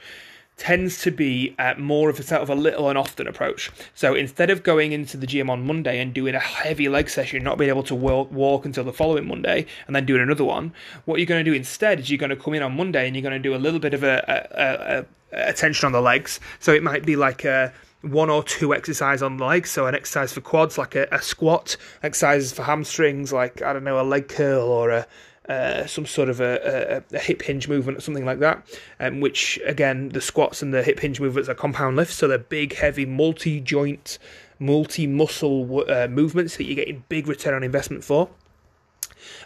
tends 0.56 1.02
to 1.02 1.10
be 1.10 1.54
uh, 1.58 1.74
more 1.76 2.08
of 2.08 2.18
a 2.18 2.22
sort 2.22 2.40
of 2.40 2.48
a 2.48 2.54
little 2.54 2.88
and 2.88 2.96
often 2.96 3.26
approach. 3.26 3.70
So 3.94 4.14
instead 4.14 4.48
of 4.48 4.62
going 4.62 4.92
into 4.92 5.16
the 5.16 5.26
gym 5.26 5.50
on 5.50 5.66
Monday 5.66 6.00
and 6.00 6.14
doing 6.14 6.34
a 6.34 6.40
heavy 6.40 6.88
leg 6.88 7.10
session, 7.10 7.42
not 7.42 7.58
being 7.58 7.68
able 7.68 7.82
to 7.84 7.94
walk, 7.94 8.32
walk 8.32 8.64
until 8.64 8.84
the 8.84 8.92
following 8.92 9.28
Monday, 9.28 9.66
and 9.86 9.94
then 9.94 10.06
doing 10.06 10.22
another 10.22 10.44
one, 10.44 10.72
what 11.04 11.18
you're 11.18 11.26
going 11.26 11.44
to 11.44 11.50
do 11.50 11.54
instead 11.54 12.00
is 12.00 12.10
you're 12.10 12.18
going 12.18 12.30
to 12.30 12.36
come 12.36 12.54
in 12.54 12.62
on 12.62 12.74
Monday 12.74 13.06
and 13.06 13.14
you're 13.14 13.22
going 13.22 13.40
to 13.40 13.48
do 13.48 13.54
a 13.54 13.58
little 13.58 13.80
bit 13.80 13.92
of 13.92 14.02
a, 14.02 14.24
a, 14.26 14.62
a, 14.62 14.98
a 14.98 15.06
attention 15.50 15.86
on 15.86 15.92
the 15.92 16.00
legs. 16.00 16.40
So 16.58 16.72
it 16.72 16.82
might 16.82 17.04
be 17.04 17.16
like 17.16 17.44
a 17.44 17.72
one 18.02 18.30
or 18.30 18.42
two 18.42 18.74
exercise 18.74 19.22
on 19.22 19.36
the 19.36 19.44
legs. 19.44 19.70
So 19.70 19.86
an 19.86 19.94
exercise 19.94 20.32
for 20.32 20.40
quads, 20.40 20.78
like 20.78 20.94
a, 20.94 21.06
a 21.12 21.20
squat, 21.20 21.76
exercises 22.02 22.52
for 22.52 22.62
hamstrings, 22.62 23.32
like 23.32 23.60
I 23.60 23.72
don't 23.72 23.84
know, 23.84 24.00
a 24.00 24.02
leg 24.02 24.28
curl 24.28 24.68
or 24.68 24.90
a 24.90 25.06
uh, 25.48 25.86
some 25.86 26.06
sort 26.06 26.28
of 26.28 26.40
a, 26.40 27.02
a, 27.12 27.16
a, 27.16 27.18
hip 27.18 27.42
hinge 27.42 27.68
movement 27.68 27.98
or 27.98 28.00
something 28.00 28.24
like 28.24 28.40
that, 28.40 28.66
um, 28.98 29.20
which 29.20 29.60
again, 29.64 30.08
the 30.08 30.20
squats 30.20 30.62
and 30.62 30.74
the 30.74 30.82
hip 30.82 30.98
hinge 30.98 31.20
movements 31.20 31.48
are 31.48 31.54
compound 31.54 31.96
lifts, 31.96 32.16
so 32.16 32.26
they're 32.26 32.38
big, 32.38 32.74
heavy, 32.74 33.06
multi 33.06 33.60
joint, 33.60 34.18
multi 34.58 35.06
muscle 35.06 35.84
uh, 35.88 36.08
movements 36.08 36.56
that 36.56 36.64
you're 36.64 36.74
getting 36.74 37.04
big 37.08 37.28
return 37.28 37.54
on 37.54 37.62
investment 37.62 38.02
for. 38.02 38.28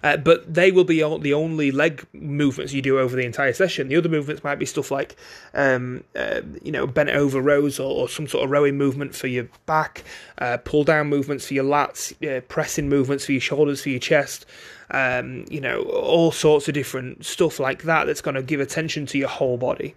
Uh, 0.03 0.17
but 0.17 0.53
they 0.53 0.71
will 0.71 0.85
be 0.85 1.03
all, 1.03 1.19
the 1.19 1.35
only 1.35 1.71
leg 1.71 2.07
movements 2.13 2.73
you 2.73 2.83
do 2.83 2.99
over 2.99 3.17
the 3.17 3.25
entire 3.25 3.53
session. 3.53 3.89
The 3.89 3.97
other 3.97 4.09
movements 4.09 4.43
might 4.45 4.59
be 4.59 4.67
stuff 4.67 4.91
like, 4.91 5.17
um, 5.55 6.05
uh, 6.17 6.41
you 6.63 6.73
know, 6.73 6.87
bent 6.87 7.11
over 7.11 7.41
rows 7.41 7.79
or, 7.79 7.91
or, 7.91 8.09
some 8.09 8.27
sort 8.27 8.45
of 8.45 8.51
rowing 8.51 8.77
movement 8.77 9.15
for 9.15 9.27
your 9.27 9.49
back, 9.67 10.05
uh, 10.39 10.57
pull 10.59 10.85
down 10.85 11.09
movements 11.09 11.47
for 11.47 11.55
your 11.55 11.65
lats, 11.65 12.13
pressing 12.49 12.89
movements 12.89 13.25
for 13.25 13.33
your 13.33 13.41
shoulders, 13.41 13.83
for 13.83 13.91
your 13.91 14.01
chest. 14.01 14.47
Um, 14.91 15.45
you 15.49 15.61
know, 15.61 15.83
all 15.83 16.33
sorts 16.33 16.67
of 16.67 16.75
different 16.75 17.25
stuff 17.25 17.61
like 17.61 17.85
that 17.85 18.07
that's 18.07 18.21
going 18.21 18.35
to 18.35 18.43
give 18.43 18.59
attention 18.59 19.07
to 19.07 19.19
your 19.19 19.29
whole 19.29 19.57
body. 19.57 19.95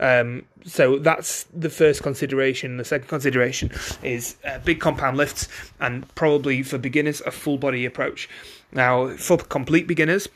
Um, 0.00 0.44
so 0.64 0.98
that's 0.98 1.44
the 1.54 1.70
first 1.70 2.02
consideration. 2.02 2.78
The 2.78 2.84
second 2.84 3.08
consideration 3.08 3.70
is 4.02 4.36
uh, 4.44 4.58
big 4.58 4.80
compound 4.80 5.16
lifts 5.16 5.48
and 5.78 6.12
probably 6.14 6.62
for 6.62 6.78
beginners 6.78 7.20
a 7.26 7.30
full 7.30 7.58
body 7.58 7.84
approach. 7.84 8.28
Now, 8.72 9.08
for 9.16 9.36
complete 9.36 9.86
beginners, 9.86 10.28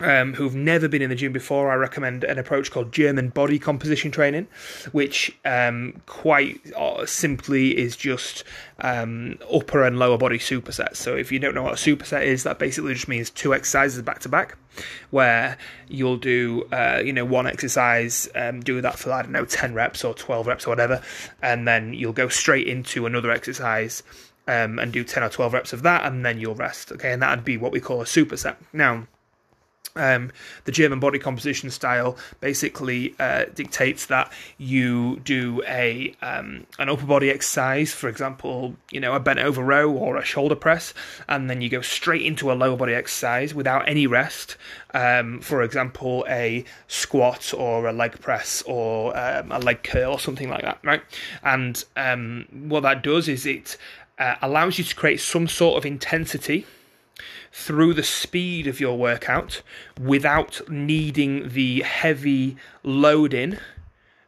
um, 0.00 0.34
who've 0.34 0.54
never 0.54 0.88
been 0.88 1.00
in 1.00 1.08
the 1.08 1.16
gym 1.16 1.32
before, 1.32 1.70
I 1.70 1.74
recommend 1.76 2.22
an 2.24 2.38
approach 2.38 2.70
called 2.70 2.92
German 2.92 3.30
body 3.30 3.58
composition 3.58 4.10
training, 4.10 4.46
which 4.92 5.34
um, 5.44 6.02
quite 6.04 6.60
uh, 6.74 7.06
simply 7.06 7.76
is 7.76 7.96
just 7.96 8.44
um, 8.80 9.38
upper 9.52 9.84
and 9.84 9.98
lower 9.98 10.18
body 10.18 10.38
supersets. 10.38 10.96
So, 10.96 11.16
if 11.16 11.32
you 11.32 11.38
don't 11.38 11.54
know 11.54 11.62
what 11.62 11.72
a 11.72 11.76
superset 11.76 12.24
is, 12.24 12.42
that 12.42 12.58
basically 12.58 12.92
just 12.92 13.08
means 13.08 13.30
two 13.30 13.54
exercises 13.54 14.02
back 14.02 14.18
to 14.20 14.28
back, 14.28 14.58
where 15.10 15.58
you'll 15.88 16.16
do 16.16 16.66
uh, 16.72 17.00
you 17.04 17.12
know 17.12 17.24
one 17.24 17.46
exercise, 17.46 18.28
um, 18.34 18.60
do 18.60 18.80
that 18.80 18.98
for 18.98 19.12
I 19.12 19.22
don't 19.22 19.32
know 19.32 19.44
ten 19.44 19.74
reps 19.74 20.04
or 20.04 20.14
twelve 20.14 20.46
reps 20.46 20.66
or 20.66 20.70
whatever, 20.70 21.02
and 21.42 21.66
then 21.66 21.94
you'll 21.94 22.12
go 22.12 22.28
straight 22.28 22.66
into 22.66 23.06
another 23.06 23.30
exercise 23.30 24.02
um, 24.48 24.78
and 24.78 24.92
do 24.92 25.04
10 25.04 25.22
or 25.22 25.28
12 25.28 25.52
reps 25.52 25.72
of 25.72 25.82
that, 25.82 26.04
and 26.04 26.24
then 26.24 26.38
you'll 26.38 26.54
rest. 26.54 26.92
Okay, 26.92 27.12
and 27.12 27.22
that'd 27.22 27.44
be 27.44 27.56
what 27.56 27.72
we 27.72 27.80
call 27.80 28.00
a 28.00 28.04
superset. 28.04 28.56
Now, 28.72 29.06
um, 29.96 30.30
the 30.64 30.72
German 30.72 31.00
body 31.00 31.18
composition 31.18 31.70
style 31.70 32.16
basically 32.40 33.14
uh, 33.18 33.46
dictates 33.54 34.06
that 34.06 34.32
you 34.58 35.20
do 35.20 35.62
a 35.66 36.14
um, 36.22 36.66
an 36.78 36.88
upper 36.88 37.06
body 37.06 37.30
exercise, 37.30 37.92
for 37.92 38.08
example, 38.08 38.74
you 38.90 39.00
know 39.00 39.14
a 39.14 39.20
bent 39.20 39.38
over 39.38 39.62
row 39.62 39.90
or 39.90 40.16
a 40.16 40.24
shoulder 40.24 40.54
press, 40.54 40.94
and 41.28 41.50
then 41.50 41.60
you 41.60 41.68
go 41.68 41.80
straight 41.80 42.22
into 42.22 42.52
a 42.52 42.54
lower 42.54 42.76
body 42.76 42.94
exercise 42.94 43.54
without 43.54 43.88
any 43.88 44.06
rest. 44.06 44.56
Um, 44.94 45.40
for 45.40 45.62
example, 45.62 46.24
a 46.28 46.64
squat 46.88 47.52
or 47.52 47.86
a 47.86 47.92
leg 47.92 48.18
press 48.20 48.62
or 48.62 49.16
um, 49.16 49.52
a 49.52 49.58
leg 49.58 49.82
curl 49.82 50.12
or 50.12 50.18
something 50.18 50.48
like 50.48 50.62
that, 50.62 50.78
right? 50.82 51.02
And 51.42 51.84
um, 51.96 52.46
what 52.50 52.80
that 52.80 53.02
does 53.02 53.28
is 53.28 53.44
it 53.44 53.76
uh, 54.18 54.36
allows 54.40 54.78
you 54.78 54.84
to 54.84 54.94
create 54.94 55.20
some 55.20 55.48
sort 55.48 55.76
of 55.76 55.84
intensity 55.84 56.64
through 57.52 57.94
the 57.94 58.02
speed 58.02 58.66
of 58.66 58.80
your 58.80 58.96
workout 58.96 59.62
without 60.00 60.60
needing 60.68 61.48
the 61.50 61.82
heavy 61.82 62.56
loading 62.82 63.58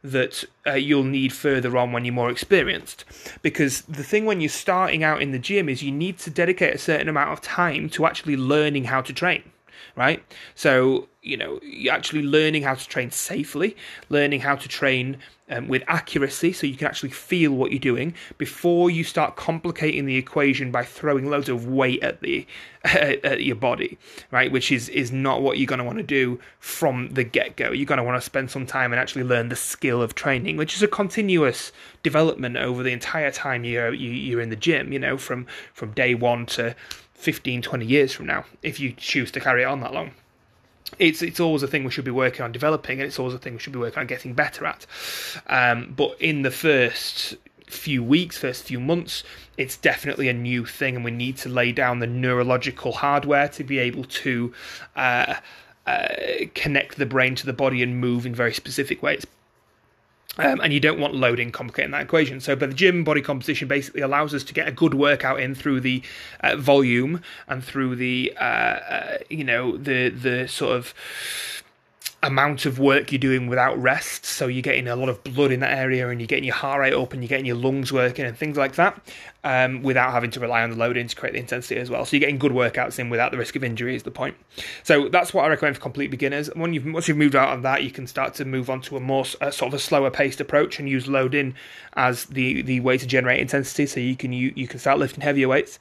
that 0.02 0.44
uh, 0.66 0.74
you'll 0.74 1.02
need 1.02 1.32
further 1.32 1.76
on 1.76 1.92
when 1.92 2.04
you're 2.04 2.14
more 2.14 2.30
experienced. 2.30 3.04
Because 3.42 3.82
the 3.82 4.04
thing 4.04 4.24
when 4.24 4.40
you're 4.40 4.48
starting 4.48 5.02
out 5.02 5.20
in 5.20 5.32
the 5.32 5.38
gym 5.38 5.68
is 5.68 5.82
you 5.82 5.92
need 5.92 6.18
to 6.20 6.30
dedicate 6.30 6.74
a 6.74 6.78
certain 6.78 7.08
amount 7.08 7.32
of 7.32 7.40
time 7.40 7.88
to 7.90 8.06
actually 8.06 8.36
learning 8.36 8.84
how 8.84 9.02
to 9.02 9.12
train 9.12 9.42
right? 9.98 10.22
So, 10.54 11.08
you 11.22 11.36
know, 11.36 11.58
you're 11.62 11.92
actually 11.92 12.22
learning 12.22 12.62
how 12.62 12.74
to 12.74 12.88
train 12.88 13.10
safely, 13.10 13.76
learning 14.08 14.40
how 14.40 14.54
to 14.54 14.68
train 14.68 15.18
um, 15.50 15.68
with 15.68 15.82
accuracy 15.88 16.52
so 16.52 16.66
you 16.66 16.76
can 16.76 16.86
actually 16.86 17.10
feel 17.10 17.52
what 17.52 17.72
you're 17.72 17.80
doing 17.80 18.14
before 18.36 18.90
you 18.90 19.02
start 19.02 19.36
complicating 19.36 20.06
the 20.06 20.16
equation 20.16 20.70
by 20.70 20.84
throwing 20.84 21.30
loads 21.30 21.48
of 21.48 21.66
weight 21.66 22.02
at 22.02 22.20
the 22.20 22.46
at 22.84 23.42
your 23.42 23.56
body 23.56 23.98
right 24.30 24.52
which 24.52 24.70
is 24.70 24.88
is 24.90 25.10
not 25.10 25.42
what 25.42 25.58
you're 25.58 25.66
going 25.66 25.78
to 25.78 25.84
want 25.84 25.98
to 25.98 26.04
do 26.04 26.38
from 26.60 27.08
the 27.10 27.24
get-go 27.24 27.72
you're 27.72 27.86
going 27.86 27.98
to 27.98 28.04
want 28.04 28.16
to 28.16 28.24
spend 28.24 28.50
some 28.50 28.66
time 28.66 28.92
and 28.92 29.00
actually 29.00 29.24
learn 29.24 29.48
the 29.48 29.56
skill 29.56 30.00
of 30.00 30.14
training 30.14 30.56
which 30.56 30.76
is 30.76 30.82
a 30.82 30.88
continuous 30.88 31.72
development 32.02 32.56
over 32.56 32.82
the 32.82 32.92
entire 32.92 33.30
time 33.30 33.64
you're 33.64 33.92
you, 33.92 34.10
are 34.10 34.14
you 34.14 34.38
are 34.38 34.42
in 34.42 34.50
the 34.50 34.56
gym 34.56 34.92
you 34.92 34.98
know 34.98 35.16
from 35.16 35.46
from 35.72 35.90
day 35.92 36.14
1 36.14 36.46
to 36.46 36.74
15, 37.18 37.62
20 37.62 37.84
years 37.84 38.12
from 38.12 38.26
now, 38.26 38.44
if 38.62 38.78
you 38.78 38.92
choose 38.92 39.30
to 39.32 39.40
carry 39.40 39.62
it 39.62 39.66
on 39.66 39.80
that 39.80 39.92
long. 39.92 40.12
It's 40.98 41.20
it's 41.20 41.38
always 41.38 41.62
a 41.62 41.66
thing 41.66 41.84
we 41.84 41.90
should 41.90 42.06
be 42.06 42.10
working 42.10 42.42
on 42.42 42.52
developing, 42.52 42.98
and 42.98 43.06
it's 43.06 43.18
always 43.18 43.34
a 43.34 43.38
thing 43.38 43.54
we 43.54 43.58
should 43.58 43.74
be 43.74 43.78
working 43.78 43.98
on 43.98 44.06
getting 44.06 44.32
better 44.32 44.64
at. 44.64 44.86
Um, 45.48 45.92
but 45.94 46.18
in 46.18 46.42
the 46.42 46.50
first 46.50 47.36
few 47.66 48.02
weeks, 48.02 48.38
first 48.38 48.64
few 48.64 48.80
months, 48.80 49.22
it's 49.58 49.76
definitely 49.76 50.28
a 50.28 50.32
new 50.32 50.64
thing, 50.64 50.96
and 50.96 51.04
we 51.04 51.10
need 51.10 51.36
to 51.38 51.50
lay 51.50 51.72
down 51.72 51.98
the 51.98 52.06
neurological 52.06 52.92
hardware 52.92 53.48
to 53.48 53.64
be 53.64 53.78
able 53.78 54.04
to 54.04 54.54
uh, 54.96 55.34
uh, 55.86 56.08
connect 56.54 56.96
the 56.96 57.06
brain 57.06 57.34
to 57.34 57.44
the 57.44 57.52
body 57.52 57.82
and 57.82 58.00
move 58.00 58.24
in 58.24 58.34
very 58.34 58.54
specific 58.54 59.02
ways. 59.02 59.26
Um, 60.38 60.60
and 60.60 60.72
you 60.72 60.78
don't 60.78 61.00
want 61.00 61.14
loading 61.14 61.50
complicating 61.50 61.90
that 61.90 62.02
equation. 62.02 62.40
So, 62.40 62.54
but 62.54 62.70
the 62.70 62.76
German 62.76 63.02
body 63.02 63.20
composition 63.20 63.66
basically 63.66 64.02
allows 64.02 64.34
us 64.34 64.44
to 64.44 64.54
get 64.54 64.68
a 64.68 64.72
good 64.72 64.94
workout 64.94 65.40
in 65.40 65.54
through 65.54 65.80
the 65.80 66.02
uh, 66.40 66.54
volume 66.56 67.22
and 67.48 67.64
through 67.64 67.96
the, 67.96 68.32
uh, 68.40 68.44
uh, 68.44 69.18
you 69.28 69.42
know, 69.42 69.76
the 69.76 70.10
the 70.10 70.46
sort 70.46 70.76
of 70.76 70.94
amount 72.22 72.66
of 72.66 72.80
work 72.80 73.12
you're 73.12 73.18
doing 73.18 73.46
without 73.46 73.80
rest. 73.80 74.24
So 74.24 74.48
you're 74.48 74.62
getting 74.62 74.88
a 74.88 74.96
lot 74.96 75.08
of 75.08 75.22
blood 75.22 75.52
in 75.52 75.60
that 75.60 75.76
area, 75.76 76.08
and 76.08 76.20
you're 76.20 76.26
getting 76.26 76.44
your 76.44 76.54
heart 76.54 76.80
rate 76.80 76.94
up, 76.94 77.12
and 77.12 77.22
you're 77.22 77.28
getting 77.28 77.46
your 77.46 77.56
lungs 77.56 77.92
working, 77.92 78.24
and 78.24 78.36
things 78.36 78.56
like 78.56 78.74
that, 78.74 79.00
um, 79.44 79.82
without 79.82 80.10
having 80.10 80.30
to 80.32 80.40
rely 80.40 80.62
on 80.62 80.70
the 80.70 80.76
loading 80.76 81.06
to 81.06 81.14
create 81.14 81.32
the 81.32 81.38
intensity 81.38 81.76
as 81.78 81.90
well. 81.90 82.04
So 82.04 82.16
you're 82.16 82.20
getting 82.20 82.38
good 82.38 82.52
workouts 82.52 82.98
in 82.98 83.08
without 83.08 83.30
the 83.30 83.38
risk 83.38 83.54
of 83.56 83.62
injury. 83.62 83.94
Is 83.94 84.02
the 84.02 84.10
point. 84.10 84.36
So 84.82 85.08
that's 85.08 85.32
what 85.32 85.44
I 85.44 85.48
recommend 85.48 85.76
for 85.76 85.82
complete 85.82 86.10
beginners. 86.10 86.50
When 86.54 86.74
you've 86.74 86.84
once 86.86 87.06
you've 87.06 87.16
moved 87.16 87.36
out 87.36 87.54
of 87.54 87.62
that, 87.62 87.84
you 87.84 87.90
can 87.90 88.06
start 88.06 88.34
to 88.34 88.44
move 88.44 88.68
on 88.68 88.80
to 88.82 88.96
a 88.96 89.00
more 89.00 89.24
sort 89.24 89.62
of 89.62 89.74
a 89.74 89.78
slower 89.78 90.10
paced 90.10 90.40
approach 90.40 90.78
and 90.78 90.88
use 90.88 91.06
loading 91.06 91.54
as 91.94 92.24
the 92.26 92.62
the 92.62 92.80
way 92.80 92.98
to 92.98 93.06
generate 93.06 93.40
intensity. 93.40 93.86
So 93.86 94.00
you 94.00 94.16
can 94.16 94.32
you, 94.32 94.52
you 94.56 94.66
can 94.66 94.80
start 94.80 94.98
lifting 94.98 95.20
heavier 95.20 95.48
weights. 95.48 95.78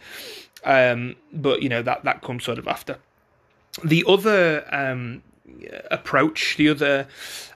Um, 0.63 1.15
but 1.33 1.61
you 1.63 1.69
know 1.69 1.81
that 1.81 2.03
that 2.03 2.21
comes 2.21 2.43
sort 2.43 2.59
of 2.59 2.67
after. 2.67 2.97
The 3.83 4.03
other 4.07 4.65
um, 4.73 5.21
approach, 5.91 6.55
the 6.57 6.69
other 6.69 7.07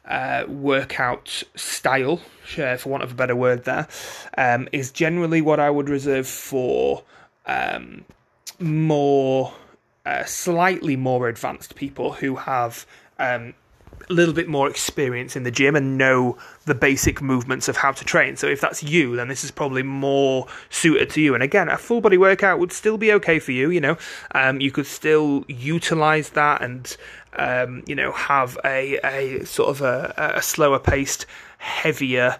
uh, 0.06 0.44
workout 0.48 1.44
style, 1.56 2.22
uh, 2.58 2.78
for 2.78 2.90
want 2.90 3.04
of 3.04 3.12
a 3.12 3.16
better 3.16 3.36
word, 3.36 3.66
there 3.66 3.88
um, 4.38 4.68
is 4.72 4.92
generally 4.92 5.42
what 5.42 5.60
I 5.60 5.70
would 5.70 5.90
reserve 5.90 6.28
for 6.28 7.04
um, 7.46 8.06
more, 8.60 9.54
uh, 10.06 10.26
slightly 10.26 10.96
more 10.96 11.28
advanced 11.28 11.76
people 11.76 12.14
who 12.14 12.36
have 12.36 12.86
um, 13.20 13.54
a 14.10 14.14
little 14.14 14.34
bit 14.34 14.48
more 14.48 14.70
experience 14.70 15.36
in 15.36 15.44
the 15.44 15.52
gym 15.52 15.76
and 15.76 15.98
know 15.98 16.38
the 16.66 16.76
basic 16.76 17.22
movements 17.22 17.68
of 17.68 17.78
how 17.78 17.92
to 17.92 18.06
train. 18.06 18.36
So 18.36 18.48
if 18.48 18.62
that's 18.62 18.84
you, 18.84 19.16
then 19.16 19.28
this 19.28 19.44
is 19.44 19.52
probably 19.52 19.84
more 19.84 20.48
suited 20.70 21.10
to 21.12 21.22
you. 21.22 21.34
And 21.34 21.44
again, 21.44 21.70
a 21.70 21.78
full 21.78 22.02
body 22.02 22.18
workout 22.18 22.60
would 22.60 22.72
still 22.72 22.98
be 22.98 23.12
okay 23.14 23.40
for 23.40 23.52
you. 23.52 23.70
You 23.70 23.82
know, 23.82 23.98
um, 24.32 24.62
you 24.62 24.72
could 24.72 24.88
still 24.88 25.44
utilize 25.48 26.30
that 26.32 26.62
and 26.62 26.96
um, 27.38 27.84
you 27.86 27.96
know 27.96 28.12
have 28.12 28.58
a 28.66 28.98
a 29.06 29.46
sort 29.46 29.70
of 29.70 29.82
a, 29.82 30.34
a 30.36 30.42
slower 30.42 30.80
paced, 30.80 31.26
heavier, 31.58 32.38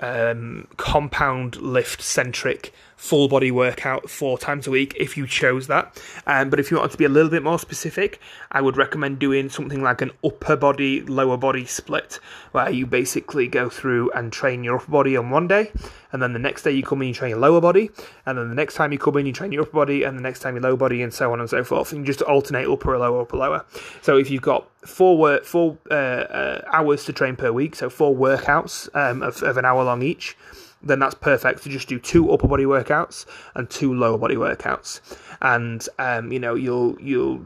um, 0.00 0.66
compound 0.76 1.56
lift 1.56 2.02
centric 2.02 2.72
full 2.96 3.28
body 3.28 3.50
workout 3.50 4.08
four 4.08 4.38
times 4.38 4.66
a 4.66 4.70
week 4.70 4.94
if 4.98 5.16
you 5.16 5.26
chose 5.26 5.66
that. 5.66 6.00
Um, 6.26 6.50
but 6.50 6.60
if 6.60 6.70
you 6.70 6.78
want 6.78 6.92
to 6.92 6.98
be 6.98 7.04
a 7.04 7.08
little 7.08 7.30
bit 7.30 7.42
more 7.42 7.58
specific, 7.58 8.20
I 8.50 8.60
would 8.60 8.76
recommend 8.76 9.18
doing 9.18 9.48
something 9.50 9.82
like 9.82 10.00
an 10.00 10.12
upper 10.24 10.56
body, 10.56 11.02
lower 11.02 11.36
body 11.36 11.64
split, 11.64 12.20
where 12.52 12.70
you 12.70 12.86
basically 12.86 13.48
go 13.48 13.68
through 13.68 14.10
and 14.12 14.32
train 14.32 14.64
your 14.64 14.76
upper 14.76 14.90
body 14.90 15.16
on 15.16 15.30
one 15.30 15.48
day, 15.48 15.72
and 16.12 16.22
then 16.22 16.32
the 16.32 16.38
next 16.38 16.62
day 16.62 16.70
you 16.70 16.82
come 16.82 17.02
in, 17.02 17.08
you 17.08 17.14
train 17.14 17.30
your 17.30 17.38
lower 17.38 17.60
body, 17.60 17.90
and 18.26 18.38
then 18.38 18.48
the 18.48 18.54
next 18.54 18.74
time 18.74 18.92
you 18.92 18.98
come 18.98 19.16
in, 19.16 19.26
you 19.26 19.32
train 19.32 19.52
your 19.52 19.62
upper 19.62 19.72
body, 19.72 20.04
and 20.04 20.16
the 20.16 20.22
next 20.22 20.40
time 20.40 20.54
your 20.54 20.62
lower 20.62 20.76
body, 20.76 21.02
and 21.02 21.12
so 21.12 21.32
on 21.32 21.40
and 21.40 21.50
so 21.50 21.64
forth. 21.64 21.92
And 21.92 22.00
you 22.00 22.06
just 22.06 22.22
alternate 22.22 22.68
upper, 22.68 22.94
or 22.94 22.98
lower, 22.98 23.22
upper, 23.22 23.36
lower. 23.36 23.64
So 24.02 24.16
if 24.16 24.30
you've 24.30 24.42
got 24.42 24.68
four 24.86 25.18
work, 25.18 25.44
four 25.44 25.76
uh, 25.90 25.94
uh, 25.94 26.62
hours 26.72 27.04
to 27.06 27.12
train 27.12 27.36
per 27.36 27.52
week, 27.52 27.74
so 27.74 27.90
four 27.90 28.14
workouts 28.14 28.88
um, 28.94 29.22
of, 29.22 29.42
of 29.42 29.56
an 29.56 29.64
hour 29.64 29.82
long 29.84 30.02
each 30.02 30.36
then 30.84 30.98
that's 30.98 31.14
perfect 31.14 31.62
to 31.62 31.68
just 31.68 31.88
do 31.88 31.98
two 31.98 32.30
upper 32.30 32.48
body 32.48 32.64
workouts 32.64 33.26
and 33.54 33.68
two 33.68 33.94
lower 33.94 34.18
body 34.18 34.36
workouts. 34.36 35.00
And 35.42 35.86
um, 35.98 36.32
you 36.32 36.38
know, 36.38 36.54
you'll 36.54 37.00
you'll 37.00 37.40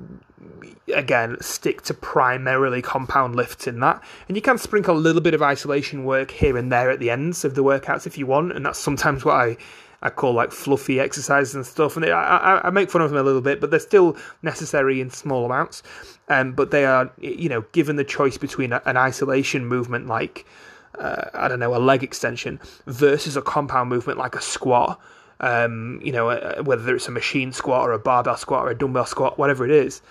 again 0.95 1.37
stick 1.41 1.83
to 1.83 1.95
primarily 1.95 2.83
compound 2.83 3.37
lifts 3.37 3.67
in 3.67 3.81
that. 3.81 4.03
And 4.29 4.37
you 4.37 4.43
can 4.43 4.59
sprinkle 4.59 4.97
a 4.97 4.99
little 4.99 5.21
bit 5.21 5.35
of 5.35 5.43
isolation 5.43 6.05
work 6.05 6.31
here 6.31 6.57
and 6.57 6.73
there 6.73 6.91
at 6.91 7.01
the 7.01 7.11
ends 7.11 7.45
of 7.45 7.55
the 7.55 7.65
workouts 7.65 8.07
if 8.07 8.19
you 8.19 8.27
want, 8.27 8.53
and 8.53 8.67
that's 8.67 8.79
sometimes 8.79 9.25
what 9.25 9.35
I 9.35 9.57
I 10.01 10.11
call 10.11 10.33
like 10.33 10.53
fluffy 10.53 11.01
exercises 11.01 11.55
and 11.57 11.67
stuff, 11.67 11.97
and 11.97 12.07
I, 12.07 12.11
I, 12.11 12.69
I, 12.69 12.71
make 12.71 12.89
fun 12.89 13.03
of 13.03 13.11
them 13.11 13.19
a 13.19 13.23
little 13.25 13.41
bit, 13.41 13.61
but 13.61 13.73
they're 13.73 13.81
still 13.81 14.17
necessary 14.43 15.01
in 15.01 15.11
small 15.11 15.45
amounts. 15.45 15.83
Um, 16.29 16.53
but 16.53 16.71
they 16.71 16.85
are, 16.85 17.11
you 17.19 17.49
know, 17.49 17.63
given 17.73 17.97
the 17.97 18.05
choice 18.05 18.39
between 18.39 18.73
an 18.73 18.97
isolation 18.97 19.67
movement 19.67 20.07
like 20.07 20.47
uh, 20.99 21.25
I 21.35 21.49
don't 21.49 21.61
know, 21.61 21.75
a 21.75 21.79
leg 21.79 22.03
extension 22.03 22.61
versus 22.87 23.37
a 23.37 23.43
compound 23.43 23.91
movement 23.91 24.19
like 24.19 24.35
a 24.35 24.41
squat. 24.41 25.01
Um, 25.41 26.01
you 26.03 26.11
know, 26.11 26.31
uh, 26.31 26.63
whether 26.63 26.97
it's 26.97 27.07
a 27.07 27.13
machine 27.13 27.53
squat 27.53 27.89
or 27.89 27.93
a 27.93 27.99
barbell 27.99 28.37
squat 28.37 28.65
or 28.65 28.71
a 28.71 28.75
dumbbell 28.75 29.07
squat, 29.07 29.39
whatever 29.39 29.65
it 29.65 29.71
is, 29.71 30.03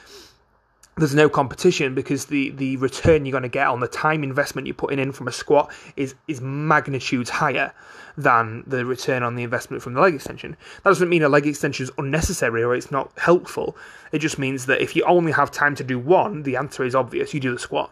there's 0.98 1.14
no 1.14 1.30
competition 1.30 1.94
because 1.94 2.26
the, 2.26 2.50
the 2.52 2.76
return 2.78 3.26
you're 3.26 3.32
going 3.32 3.44
to 3.44 3.50
get 3.50 3.68
on 3.68 3.80
the 3.80 3.88
time 3.88 4.24
investment 4.24 4.68
you're 4.68 4.74
putting 4.74 5.00
in 5.00 5.12
from 5.12 5.28
a 5.28 5.32
squat 5.32 5.72
is 5.96 6.16
is 6.28 6.42
magnitudes 6.42 7.30
higher 7.30 7.72
than 8.18 8.64
the 8.66 8.84
return 8.84 9.22
on 9.22 9.36
the 9.36 9.44
investment 9.44 9.84
from 9.84 9.94
the 9.94 10.02
leg 10.02 10.16
extension. 10.16 10.58
That 10.84 10.90
doesn't 10.90 11.08
mean 11.08 11.22
a 11.22 11.30
leg 11.30 11.46
extension 11.46 11.84
is 11.84 11.92
unnecessary 12.00 12.64
or 12.64 12.74
it's 12.74 12.90
not 12.90 13.12
helpful. 13.18 13.78
It 14.12 14.20
just 14.20 14.40
means 14.40 14.66
that 14.66 14.82
if 14.82 14.96
you 14.96 15.04
only 15.04 15.32
have 15.32 15.52
time 15.52 15.76
to 15.76 15.84
do 15.84 16.00
one, 16.00 16.42
the 16.42 16.56
answer 16.56 16.84
is 16.84 16.96
obvious. 16.96 17.34
You 17.34 17.40
do 17.40 17.54
the 17.54 17.60
squat, 17.60 17.92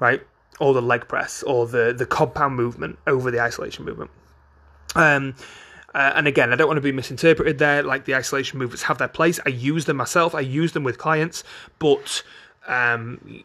right? 0.00 0.22
Or 0.60 0.74
the 0.74 0.82
leg 0.82 1.08
press 1.08 1.42
or 1.42 1.66
the 1.66 1.92
the 1.92 2.06
compound 2.06 2.56
movement 2.56 2.98
over 3.06 3.30
the 3.30 3.40
isolation 3.40 3.84
movement. 3.84 4.10
Um, 4.94 5.34
uh, 5.94 6.12
and 6.14 6.26
again, 6.26 6.52
I 6.52 6.56
don't 6.56 6.66
want 6.66 6.76
to 6.76 6.82
be 6.82 6.92
misinterpreted 6.92 7.58
there. 7.58 7.82
Like 7.82 8.04
the 8.04 8.14
isolation 8.14 8.58
movements 8.58 8.82
have 8.82 8.98
their 8.98 9.08
place. 9.08 9.40
I 9.46 9.50
use 9.50 9.86
them 9.86 9.96
myself. 9.96 10.34
I 10.34 10.40
use 10.40 10.72
them 10.72 10.84
with 10.84 10.98
clients, 10.98 11.42
but 11.78 12.22
um, 12.66 13.44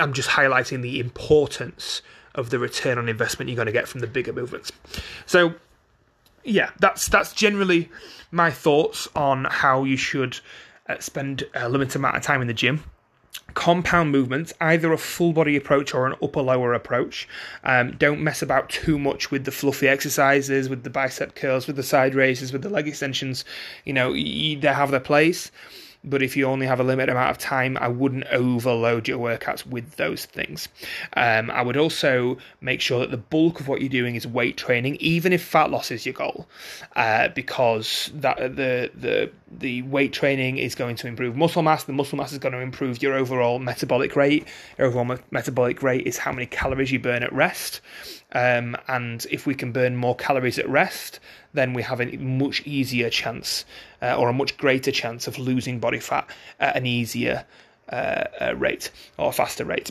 I'm 0.00 0.12
just 0.12 0.30
highlighting 0.30 0.82
the 0.82 0.98
importance 0.98 2.00
of 2.34 2.50
the 2.50 2.58
return 2.58 2.98
on 2.98 3.08
investment 3.08 3.48
you're 3.48 3.56
going 3.56 3.66
to 3.66 3.72
get 3.72 3.86
from 3.86 4.00
the 4.00 4.06
bigger 4.06 4.32
movements. 4.32 4.72
So, 5.26 5.54
yeah, 6.42 6.70
that's 6.80 7.08
that's 7.08 7.32
generally 7.32 7.90
my 8.30 8.50
thoughts 8.50 9.06
on 9.14 9.44
how 9.44 9.84
you 9.84 9.96
should 9.96 10.40
uh, 10.88 10.98
spend 10.98 11.44
a 11.54 11.68
limited 11.68 11.96
amount 11.96 12.16
of 12.16 12.22
time 12.22 12.40
in 12.40 12.48
the 12.48 12.54
gym 12.54 12.82
compound 13.52 14.10
movements, 14.10 14.52
either 14.60 14.92
a 14.92 14.98
full 14.98 15.32
body 15.32 15.56
approach 15.56 15.94
or 15.94 16.06
an 16.06 16.14
upper 16.22 16.40
lower 16.40 16.74
approach. 16.74 17.28
Um, 17.62 17.92
don't 17.92 18.20
mess 18.20 18.42
about 18.42 18.68
too 18.70 18.98
much 18.98 19.30
with 19.30 19.44
the 19.44 19.52
fluffy 19.52 19.86
exercises, 19.88 20.68
with 20.68 20.82
the 20.82 20.90
bicep 20.90 21.34
curls, 21.34 21.66
with 21.66 21.76
the 21.76 21.82
side 21.82 22.14
raises, 22.14 22.52
with 22.52 22.62
the 22.62 22.70
leg 22.70 22.88
extensions. 22.88 23.44
You 23.84 23.92
know, 23.92 24.12
they 24.12 24.58
have 24.62 24.90
their 24.90 25.00
place 25.00 25.50
but 26.04 26.22
if 26.22 26.36
you 26.36 26.46
only 26.46 26.66
have 26.66 26.80
a 26.80 26.84
limited 26.84 27.10
amount 27.10 27.30
of 27.30 27.38
time, 27.38 27.76
I 27.80 27.88
wouldn't 27.88 28.24
overload 28.26 29.08
your 29.08 29.18
workouts 29.18 29.66
with 29.66 29.96
those 29.96 30.26
things. 30.26 30.68
Um, 31.16 31.50
I 31.50 31.62
would 31.62 31.76
also 31.76 32.38
make 32.60 32.80
sure 32.80 33.00
that 33.00 33.10
the 33.10 33.16
bulk 33.16 33.60
of 33.60 33.68
what 33.68 33.80
you're 33.80 33.88
doing 33.88 34.14
is 34.14 34.26
weight 34.26 34.56
training, 34.56 34.96
even 34.96 35.32
if 35.32 35.42
fat 35.42 35.70
loss 35.70 35.90
is 35.90 36.04
your 36.04 36.12
goal, 36.12 36.46
uh, 36.96 37.28
because 37.28 38.10
that 38.14 38.36
the 38.36 38.90
the 38.94 39.30
the 39.50 39.82
weight 39.82 40.12
training 40.12 40.58
is 40.58 40.74
going 40.74 40.96
to 40.96 41.06
improve 41.06 41.36
muscle 41.36 41.62
mass. 41.62 41.84
The 41.84 41.92
muscle 41.92 42.18
mass 42.18 42.32
is 42.32 42.38
going 42.38 42.52
to 42.52 42.60
improve 42.60 43.02
your 43.02 43.14
overall 43.14 43.58
metabolic 43.58 44.16
rate. 44.16 44.46
Your 44.78 44.88
overall 44.88 45.04
me- 45.04 45.16
metabolic 45.30 45.82
rate 45.82 46.06
is 46.06 46.18
how 46.18 46.32
many 46.32 46.46
calories 46.46 46.92
you 46.92 46.98
burn 46.98 47.22
at 47.22 47.32
rest. 47.32 47.80
Um, 48.34 48.76
and 48.88 49.24
if 49.30 49.46
we 49.46 49.54
can 49.54 49.72
burn 49.72 49.96
more 49.96 50.16
calories 50.16 50.58
at 50.58 50.68
rest, 50.68 51.20
then 51.52 51.72
we 51.72 51.82
have 51.82 52.00
a 52.00 52.16
much 52.16 52.66
easier 52.66 53.08
chance 53.08 53.64
uh, 54.02 54.16
or 54.16 54.28
a 54.28 54.32
much 54.32 54.56
greater 54.56 54.90
chance 54.90 55.28
of 55.28 55.38
losing 55.38 55.78
body 55.78 56.00
fat 56.00 56.28
at 56.58 56.76
an 56.76 56.84
easier 56.84 57.44
uh, 57.90 58.24
uh, 58.40 58.54
rate 58.56 58.90
or 59.18 59.32
faster 59.32 59.64
rate 59.64 59.90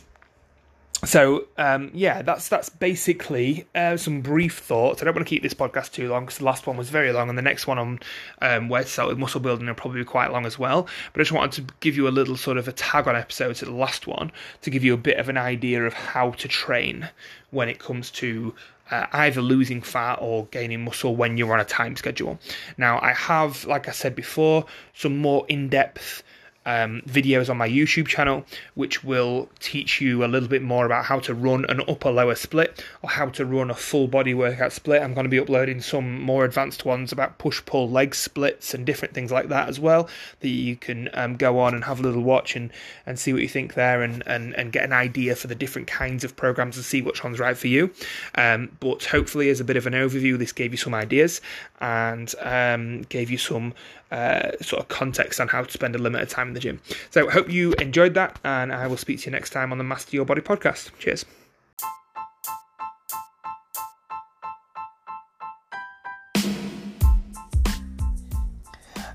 so 1.05 1.47
um, 1.57 1.91
yeah, 1.93 2.21
that's 2.21 2.47
that's 2.47 2.69
basically 2.69 3.65
uh, 3.75 3.97
some 3.97 4.21
brief 4.21 4.59
thoughts. 4.59 5.01
I 5.01 5.05
don't 5.05 5.15
want 5.15 5.27
to 5.27 5.29
keep 5.29 5.43
this 5.43 5.53
podcast 5.53 5.91
too 5.91 6.07
long 6.07 6.25
because 6.25 6.37
the 6.37 6.45
last 6.45 6.65
one 6.65 6.77
was 6.77 6.89
very 6.89 7.11
long, 7.11 7.27
and 7.27 7.37
the 7.37 7.41
next 7.41 7.67
one 7.67 7.77
on 7.77 7.99
um, 8.41 8.69
where 8.69 8.83
to 8.83 8.89
start 8.89 9.09
with 9.09 9.17
muscle 9.17 9.41
building 9.41 9.67
will 9.67 9.73
probably 9.73 10.01
be 10.01 10.05
quite 10.05 10.31
long 10.31 10.45
as 10.45 10.57
well. 10.57 10.87
But 11.11 11.19
I 11.19 11.23
just 11.23 11.33
wanted 11.33 11.67
to 11.67 11.73
give 11.81 11.97
you 11.97 12.07
a 12.07 12.09
little 12.09 12.37
sort 12.37 12.57
of 12.57 12.67
a 12.67 12.71
tag 12.71 13.07
on 13.07 13.15
episode 13.15 13.55
to 13.57 13.65
the 13.65 13.73
last 13.73 14.07
one 14.07 14.31
to 14.61 14.69
give 14.69 14.83
you 14.83 14.93
a 14.93 14.97
bit 14.97 15.17
of 15.17 15.27
an 15.27 15.37
idea 15.37 15.85
of 15.85 15.93
how 15.93 16.31
to 16.31 16.47
train 16.47 17.09
when 17.51 17.67
it 17.67 17.79
comes 17.79 18.09
to 18.11 18.55
uh, 18.89 19.07
either 19.13 19.41
losing 19.41 19.81
fat 19.81 20.19
or 20.21 20.45
gaining 20.47 20.83
muscle 20.83 21.15
when 21.15 21.37
you're 21.37 21.53
on 21.53 21.59
a 21.59 21.65
time 21.65 21.95
schedule. 21.95 22.39
Now, 22.77 22.99
I 23.01 23.11
have, 23.13 23.65
like 23.65 23.87
I 23.87 23.91
said 23.91 24.15
before, 24.15 24.65
some 24.93 25.17
more 25.17 25.45
in 25.49 25.69
depth 25.69 26.23
um, 26.65 27.01
videos 27.07 27.49
on 27.49 27.57
my 27.57 27.67
YouTube 27.67 28.07
channel, 28.07 28.45
which 28.75 29.03
will 29.03 29.49
teach 29.59 30.01
you 30.01 30.23
a 30.23 30.27
little 30.27 30.49
bit 30.49 30.61
more 30.61 30.85
about 30.85 31.05
how 31.05 31.19
to 31.19 31.33
run 31.33 31.65
an 31.69 31.81
upper 31.87 32.11
lower 32.11 32.35
split 32.35 32.83
or 33.01 33.09
how 33.09 33.27
to 33.29 33.45
run 33.45 33.69
a 33.69 33.75
full 33.75 34.07
body 34.07 34.33
workout 34.33 34.71
split. 34.71 35.01
I'm 35.01 35.13
going 35.13 35.25
to 35.25 35.29
be 35.29 35.39
uploading 35.39 35.81
some 35.81 36.21
more 36.21 36.45
advanced 36.45 36.85
ones 36.85 37.11
about 37.11 37.37
push 37.37 37.63
pull 37.65 37.89
leg 37.89 38.15
splits 38.15 38.73
and 38.73 38.85
different 38.85 39.13
things 39.13 39.31
like 39.31 39.49
that 39.49 39.69
as 39.69 39.79
well 39.79 40.09
that 40.39 40.49
you 40.49 40.75
can 40.75 41.09
um, 41.13 41.35
go 41.35 41.59
on 41.59 41.73
and 41.73 41.83
have 41.83 41.99
a 41.99 42.03
little 42.03 42.23
watch 42.23 42.55
and, 42.55 42.71
and 43.05 43.19
see 43.19 43.33
what 43.33 43.41
you 43.41 43.47
think 43.47 43.73
there 43.73 44.01
and, 44.01 44.23
and, 44.25 44.53
and 44.55 44.71
get 44.71 44.83
an 44.83 44.93
idea 44.93 45.35
for 45.35 45.47
the 45.47 45.55
different 45.55 45.87
kinds 45.87 46.23
of 46.23 46.35
programs 46.35 46.77
and 46.77 46.85
see 46.85 47.01
which 47.01 47.23
one's 47.23 47.39
right 47.39 47.57
for 47.57 47.67
you. 47.67 47.91
Um, 48.35 48.71
but 48.79 49.05
hopefully, 49.05 49.49
as 49.49 49.59
a 49.59 49.63
bit 49.63 49.77
of 49.77 49.87
an 49.87 49.93
overview, 49.93 50.37
this 50.37 50.51
gave 50.51 50.71
you 50.71 50.77
some 50.77 50.93
ideas 50.93 51.41
and 51.81 52.33
um, 52.41 53.01
gave 53.03 53.29
you 53.29 53.37
some 53.37 53.73
uh, 54.13 54.51
sort 54.61 54.81
of 54.81 54.87
context 54.87 55.41
on 55.41 55.47
how 55.49 55.63
to 55.63 55.71
spend 55.71 55.95
a 55.95 55.99
limited 55.99 56.29
time 56.29 56.49
in 56.49 56.53
the 56.53 56.59
gym. 56.59 56.79
So, 57.09 57.29
hope 57.29 57.49
you 57.49 57.73
enjoyed 57.73 58.13
that, 58.13 58.39
and 58.43 58.71
I 58.71 58.87
will 58.87 58.97
speak 58.97 59.19
to 59.21 59.25
you 59.25 59.31
next 59.31 59.49
time 59.49 59.71
on 59.71 59.77
the 59.77 59.83
Master 59.83 60.15
Your 60.15 60.25
Body 60.25 60.41
podcast. 60.41 60.91
Cheers. 60.99 61.25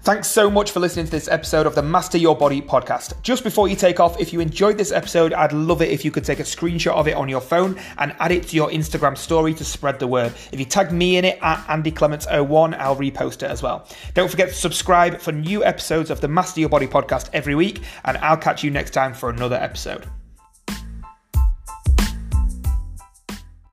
Thanks 0.08 0.28
so 0.28 0.48
much 0.50 0.70
for 0.70 0.80
listening 0.80 1.04
to 1.04 1.10
this 1.10 1.28
episode 1.28 1.66
of 1.66 1.74
the 1.74 1.82
Master 1.82 2.16
Your 2.16 2.34
Body 2.34 2.62
podcast. 2.62 3.20
Just 3.20 3.44
before 3.44 3.68
you 3.68 3.76
take 3.76 4.00
off, 4.00 4.18
if 4.18 4.32
you 4.32 4.40
enjoyed 4.40 4.78
this 4.78 4.90
episode, 4.90 5.34
I'd 5.34 5.52
love 5.52 5.82
it 5.82 5.90
if 5.90 6.02
you 6.02 6.10
could 6.10 6.24
take 6.24 6.40
a 6.40 6.44
screenshot 6.44 6.94
of 6.94 7.08
it 7.08 7.14
on 7.14 7.28
your 7.28 7.42
phone 7.42 7.78
and 7.98 8.16
add 8.18 8.32
it 8.32 8.44
to 8.44 8.56
your 8.56 8.70
Instagram 8.70 9.18
story 9.18 9.52
to 9.52 9.66
spread 9.66 9.98
the 9.98 10.06
word. 10.06 10.32
If 10.50 10.58
you 10.58 10.64
tag 10.64 10.92
me 10.92 11.18
in 11.18 11.26
it 11.26 11.38
at 11.42 11.62
Andy 11.68 11.92
Clements01, 11.92 12.78
I'll 12.78 12.96
repost 12.96 13.42
it 13.42 13.50
as 13.50 13.62
well. 13.62 13.86
Don't 14.14 14.30
forget 14.30 14.48
to 14.48 14.54
subscribe 14.54 15.20
for 15.20 15.32
new 15.32 15.62
episodes 15.62 16.08
of 16.08 16.22
the 16.22 16.28
Master 16.28 16.60
Your 16.60 16.70
Body 16.70 16.86
podcast 16.86 17.28
every 17.34 17.54
week, 17.54 17.82
and 18.06 18.16
I'll 18.16 18.38
catch 18.38 18.64
you 18.64 18.70
next 18.70 18.92
time 18.92 19.12
for 19.12 19.28
another 19.28 19.56
episode. 19.56 20.08